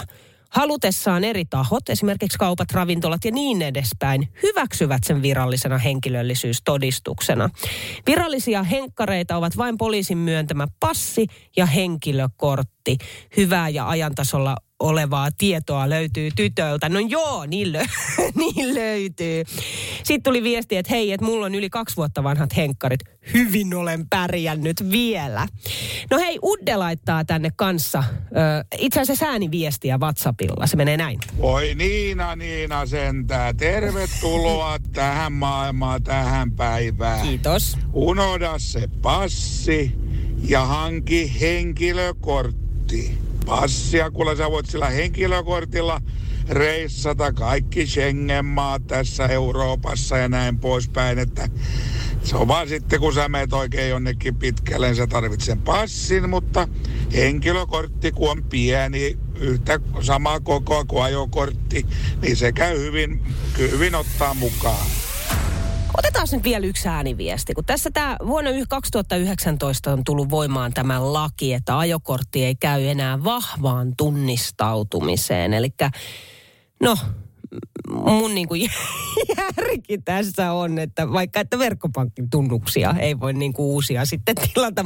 Halutessaan 0.49 1.23
eri 1.23 1.45
tahot, 1.45 1.89
esimerkiksi 1.89 2.37
kaupat, 2.37 2.71
ravintolat 2.71 3.25
ja 3.25 3.31
niin 3.31 3.61
edespäin, 3.61 4.27
hyväksyvät 4.43 5.03
sen 5.03 5.21
virallisena 5.21 5.77
henkilöllisyystodistuksena. 5.77 7.49
Virallisia 8.07 8.63
henkkareita 8.63 9.37
ovat 9.37 9.57
vain 9.57 9.77
poliisin 9.77 10.17
myöntämä 10.17 10.67
passi 10.79 11.27
ja 11.57 11.65
henkilökortti. 11.65 12.97
Hyvää 13.37 13.69
ja 13.69 13.89
ajantasolla 13.89 14.55
olevaa 14.79 15.29
tietoa 15.37 15.89
löytyy 15.89 16.29
tytöltä. 16.35 16.89
No 16.89 16.99
joo, 16.99 17.45
niin, 17.45 17.67
lö- 17.75 17.89
niin 18.39 18.75
löytyy. 18.75 19.43
Sitten 20.03 20.23
tuli 20.23 20.43
viesti, 20.43 20.77
että 20.77 20.93
hei, 20.93 21.11
että 21.11 21.25
mulla 21.25 21.45
on 21.45 21.55
yli 21.55 21.69
kaksi 21.69 21.95
vuotta 21.95 22.23
vanhat 22.23 22.55
henkkarit. 22.55 22.99
Hyvin 23.33 23.75
olen 23.75 24.09
pärjännyt 24.09 24.91
vielä. 24.91 25.47
No 26.11 26.17
hei, 26.19 26.39
Udde 26.43 26.75
laittaa 26.75 27.25
tänne 27.25 27.51
kanssa 27.55 28.03
itse 28.77 29.01
asiassa 29.01 29.25
ääniviestiä 29.25 29.97
WhatsAppilla. 29.97 30.67
Se 30.67 30.77
menee 30.77 30.97
näin. 30.97 31.19
Oi 31.39 31.75
Niina, 31.75 32.35
Niina 32.35 32.85
sentää. 32.85 33.53
Tervetuloa 33.53 34.77
tähän 34.93 35.33
maailmaan, 35.33 36.03
tähän 36.03 36.51
päivään. 36.51 37.27
Kiitos. 37.27 37.77
Unohda 37.93 38.53
se 38.57 38.87
passi 39.01 39.91
ja 40.47 40.65
hanki 40.65 41.39
henkilökortti 41.41 43.17
passia, 43.45 44.11
kun 44.11 44.37
sä 44.37 44.51
voit 44.51 44.65
sillä 44.65 44.89
henkilökortilla 44.89 46.01
reissata 46.49 47.33
kaikki 47.33 47.87
Schengen-maat 47.87 48.87
tässä 48.87 49.25
Euroopassa 49.25 50.17
ja 50.17 50.29
näin 50.29 50.59
poispäin, 50.59 51.19
että 51.19 51.49
se 52.23 52.35
on 52.35 52.47
vaan 52.47 52.67
sitten, 52.67 52.99
kun 52.99 53.13
sä 53.13 53.29
meet 53.29 53.53
oikein 53.53 53.89
jonnekin 53.89 54.35
pitkälle, 54.35 54.87
niin 54.87 54.95
sä 54.95 55.07
tarvitset 55.07 55.63
passin, 55.63 56.29
mutta 56.29 56.67
henkilökortti, 57.13 58.11
kun 58.11 58.31
on 58.31 58.43
pieni, 58.43 59.17
yhtä 59.35 59.79
samaa 60.01 60.39
kokoa 60.39 60.85
kuin 60.85 61.03
ajokortti, 61.03 61.85
niin 62.21 62.37
se 62.37 62.51
käy 62.51 62.79
hyvin, 62.79 63.21
hyvin 63.57 63.95
ottaa 63.95 64.33
mukaan. 64.33 64.85
Otetaan 65.99 66.27
nyt 66.31 66.43
vielä 66.43 66.65
yksi 66.65 66.87
ääniviesti, 66.87 67.53
kun 67.53 67.65
tässä 67.65 67.91
tämä 67.93 68.17
vuonna 68.27 68.49
2019 68.69 69.93
on 69.93 70.03
tullut 70.03 70.29
voimaan 70.29 70.73
tämä 70.73 71.13
laki, 71.13 71.53
että 71.53 71.79
ajokortti 71.79 72.45
ei 72.45 72.55
käy 72.55 72.87
enää 72.87 73.23
vahvaan 73.23 73.95
tunnistautumiseen. 73.97 75.53
Eli 75.53 75.69
no, 76.83 76.97
mun 77.89 78.35
niin 78.35 78.47
kuin 78.47 78.61
järki 79.37 79.97
tässä 79.97 80.53
on, 80.53 80.79
että 80.79 81.11
vaikka 81.11 81.39
että 81.39 81.59
verkkopankkitunnuksia 81.59 82.95
ei 82.99 83.19
voi 83.19 83.33
niin 83.33 83.53
kuin 83.53 83.65
uusia 83.65 84.05
sitten 84.05 84.35
tilata. 84.35 84.85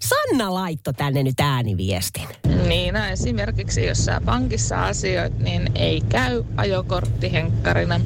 Sanna 0.00 0.54
laitto 0.54 0.92
tänne 0.92 1.22
nyt 1.22 1.40
ääniviestin. 1.40 2.28
Niin, 2.68 2.94
no 2.94 3.04
esimerkiksi 3.04 3.86
jos 3.86 4.04
sä 4.04 4.20
pankissa 4.24 4.84
asioit, 4.84 5.38
niin 5.38 5.70
ei 5.74 6.00
käy 6.08 6.44
ajokortti 6.56 7.32
henkkarina. 7.32 8.00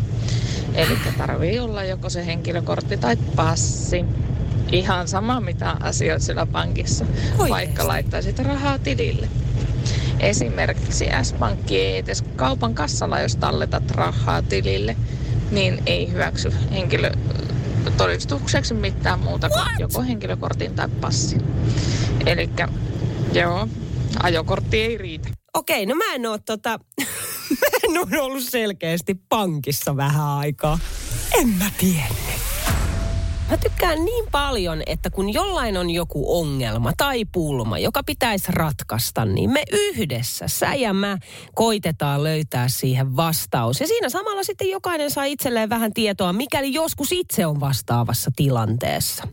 Eli 0.78 0.98
tarvii 1.18 1.58
olla 1.58 1.84
joko 1.84 2.10
se 2.10 2.26
henkilökortti 2.26 2.96
tai 2.96 3.16
passi. 3.36 4.04
Ihan 4.72 5.08
sama 5.08 5.40
mitä 5.40 5.76
asioit 5.80 6.22
siellä 6.22 6.46
pankissa, 6.46 7.04
Oikeasti. 7.04 7.50
vaikka 7.50 7.88
laittaisit 7.88 8.38
rahaa 8.38 8.78
tilille. 8.78 9.28
Esimerkiksi 10.20 11.06
S-pankki 11.22 11.80
ei 11.80 11.96
edes 11.96 12.22
kaupan 12.36 12.74
kassalla, 12.74 13.20
jos 13.20 13.36
talletat 13.36 13.90
rahaa 13.90 14.42
tilille, 14.42 14.96
niin 15.50 15.82
ei 15.86 16.12
hyväksy 16.12 16.52
henkilötodistukseksi 16.72 18.74
mitään 18.74 19.20
muuta 19.20 19.48
kuin 19.48 19.60
What? 19.60 19.80
joko 19.80 20.02
henkilökortin 20.02 20.74
tai 20.74 20.88
passin. 21.00 21.42
Eli 22.26 22.50
joo, 23.32 23.68
ajokortti 24.22 24.80
ei 24.80 24.98
riitä. 24.98 25.28
okei, 25.54 25.86
no 25.86 25.94
mä 25.94 26.14
en 26.14 26.26
oo 26.26 26.38
tota, 26.46 26.78
en 27.84 27.98
ole 27.98 28.20
ollut 28.20 28.44
selkeästi 28.44 29.14
pankissa 29.28 29.96
vähän 29.96 30.28
aikaa. 30.28 30.78
En 31.40 31.48
mä 31.48 31.70
tiennyt. 31.78 32.38
Mä 33.50 33.56
tykkään 33.56 34.04
niin 34.04 34.24
paljon, 34.30 34.82
että 34.86 35.10
kun 35.10 35.32
jollain 35.32 35.76
on 35.76 35.90
joku 35.90 36.38
ongelma 36.40 36.92
tai 36.96 37.24
pulma, 37.24 37.78
joka 37.78 38.02
pitäisi 38.02 38.46
ratkaista, 38.52 39.24
niin 39.24 39.50
me 39.50 39.62
yhdessä, 39.72 40.48
sä 40.48 40.74
ja 40.74 40.92
mä, 40.92 41.18
koitetaan 41.54 42.24
löytää 42.24 42.68
siihen 42.68 43.16
vastaus. 43.16 43.80
Ja 43.80 43.86
siinä 43.86 44.08
samalla 44.08 44.42
sitten 44.42 44.70
jokainen 44.70 45.10
saa 45.10 45.24
itselleen 45.24 45.68
vähän 45.68 45.92
tietoa, 45.92 46.32
mikäli 46.32 46.72
joskus 46.72 47.12
itse 47.12 47.46
on 47.46 47.60
vastaavassa 47.60 48.30
tilanteessa. 48.36 49.28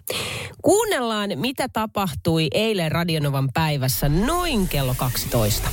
Kuunnellaan, 0.61 1.29
mitä 1.35 1.69
tapahtui 1.69 2.47
eilen 2.51 2.91
Radionovan 2.91 3.49
päivässä 3.53 4.09
noin 4.09 4.67
kello 4.67 4.95
12. 4.97 5.69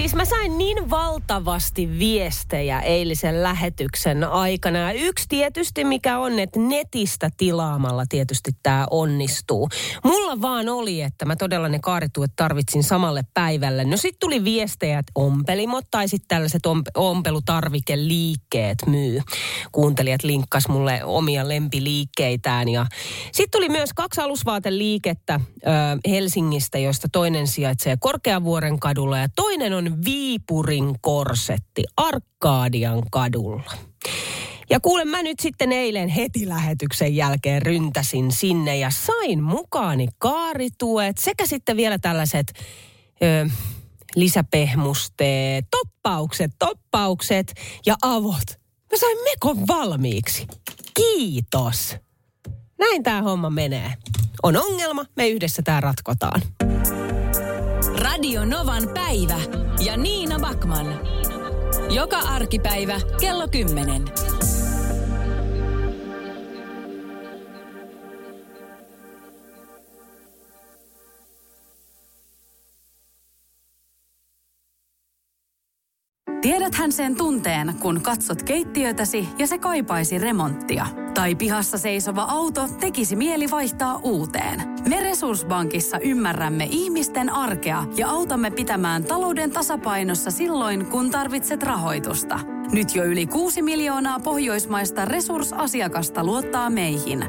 Siis 0.00 0.14
mä 0.14 0.24
sain 0.24 0.58
niin 0.58 0.90
valtavasti 0.90 1.98
viestejä 1.98 2.80
eilisen 2.80 3.42
lähetyksen 3.42 4.24
aikana. 4.24 4.92
Yksi 4.92 5.24
tietysti 5.28 5.84
mikä 5.84 6.18
on, 6.18 6.38
että 6.38 6.60
netistä 6.60 7.30
tilaamalla 7.36 8.04
tietysti 8.08 8.50
tämä 8.62 8.86
onnistuu. 8.90 9.68
Mulla 10.04 10.40
vaan 10.40 10.68
oli, 10.68 11.02
että 11.02 11.24
mä 11.24 11.36
todella 11.36 11.68
ne 11.68 11.78
kaarituet 11.82 12.32
tarvitsin 12.36 12.82
samalle 12.82 13.22
päivälle. 13.34 13.84
No 13.84 13.96
sit 13.96 14.16
tuli 14.20 14.44
viestejä, 14.44 14.98
että 14.98 15.12
ompelimot 15.14 15.84
tai 15.90 16.08
sitten 16.08 16.28
tällaiset 16.28 16.66
ompe- 16.66 16.90
ompelutarvikeliikkeet 16.94 18.78
myy. 18.86 19.20
Kuuntelijat 19.72 20.22
linkkas 20.22 20.68
mulle 20.68 21.04
omia 21.04 21.48
lempiliikkeitään. 21.48 22.68
Ja 22.68 22.86
sitten 23.32 23.58
tuli 23.58 23.68
myös 23.68 23.90
kaksi 23.94 24.20
alusvaateliikettä 24.20 25.40
ö, 25.56 25.68
Helsingistä, 26.10 26.78
joista 26.78 27.08
toinen 27.12 27.46
sijaitsee 27.46 27.96
Korkeavuoren 28.00 28.78
kadulla 28.78 29.18
ja 29.18 29.28
toinen 29.36 29.72
on 29.72 29.89
Viipurin 30.04 30.94
korsetti 31.00 31.84
Arkadian 31.96 33.02
kadulla. 33.10 33.72
Ja 34.70 34.80
kuulen 34.80 35.08
mä 35.08 35.22
nyt 35.22 35.40
sitten 35.40 35.72
eilen 35.72 36.08
heti 36.08 36.48
lähetyksen 36.48 37.16
jälkeen 37.16 37.62
ryntäsin 37.62 38.32
sinne 38.32 38.76
ja 38.76 38.90
sain 38.90 39.42
mukaani 39.42 40.08
kaarituet 40.18 41.18
sekä 41.18 41.46
sitten 41.46 41.76
vielä 41.76 41.98
tällaiset 41.98 42.52
ö, 43.22 43.50
lisäpehmusteet, 44.16 45.64
toppaukset, 45.70 46.50
toppaukset 46.58 47.54
ja 47.86 47.96
avot. 48.02 48.60
Mä 48.92 48.98
sain 48.98 49.18
mekon 49.24 49.66
valmiiksi. 49.66 50.46
Kiitos. 50.94 51.96
Näin 52.78 53.02
tämä 53.02 53.22
homma 53.22 53.50
menee. 53.50 53.92
On 54.42 54.56
ongelma, 54.56 55.04
me 55.16 55.28
yhdessä 55.28 55.62
tämä 55.62 55.80
ratkotaan. 55.80 56.42
Radio 58.00 58.44
Novan 58.44 58.88
päivä 58.94 59.40
ja 59.84 59.96
Niina 59.96 60.38
Backman. 60.38 60.86
Joka 61.90 62.18
arkipäivä 62.18 63.00
kello 63.20 63.48
10. 63.48 64.02
Tiedäthän 76.42 76.92
sen 76.92 77.16
tunteen, 77.16 77.74
kun 77.80 78.02
katsot 78.02 78.42
keittiötäsi 78.42 79.28
ja 79.38 79.46
se 79.46 79.58
kaipaisi 79.58 80.18
remonttia. 80.18 80.86
Tai 81.14 81.34
pihassa 81.34 81.78
seisova 81.78 82.22
auto 82.22 82.68
tekisi 82.80 83.16
mieli 83.16 83.50
vaihtaa 83.50 84.00
uuteen. 84.02 84.62
Me 84.88 85.00
Resurssbankissa 85.00 85.98
ymmärrämme 85.98 86.68
ihmisten 86.70 87.30
arkea 87.30 87.84
ja 87.96 88.08
autamme 88.08 88.50
pitämään 88.50 89.04
talouden 89.04 89.50
tasapainossa 89.50 90.30
silloin, 90.30 90.86
kun 90.86 91.10
tarvitset 91.10 91.62
rahoitusta. 91.62 92.40
Nyt 92.72 92.94
jo 92.94 93.04
yli 93.04 93.26
6 93.26 93.62
miljoonaa 93.62 94.20
pohjoismaista 94.20 95.04
resursasiakasta 95.04 96.24
luottaa 96.24 96.70
meihin. 96.70 97.24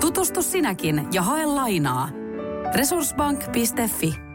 Tutustu 0.00 0.42
sinäkin 0.42 1.08
ja 1.12 1.22
hae 1.22 1.46
lainaa. 1.46 2.08
Resurssbank.fi 2.74 4.25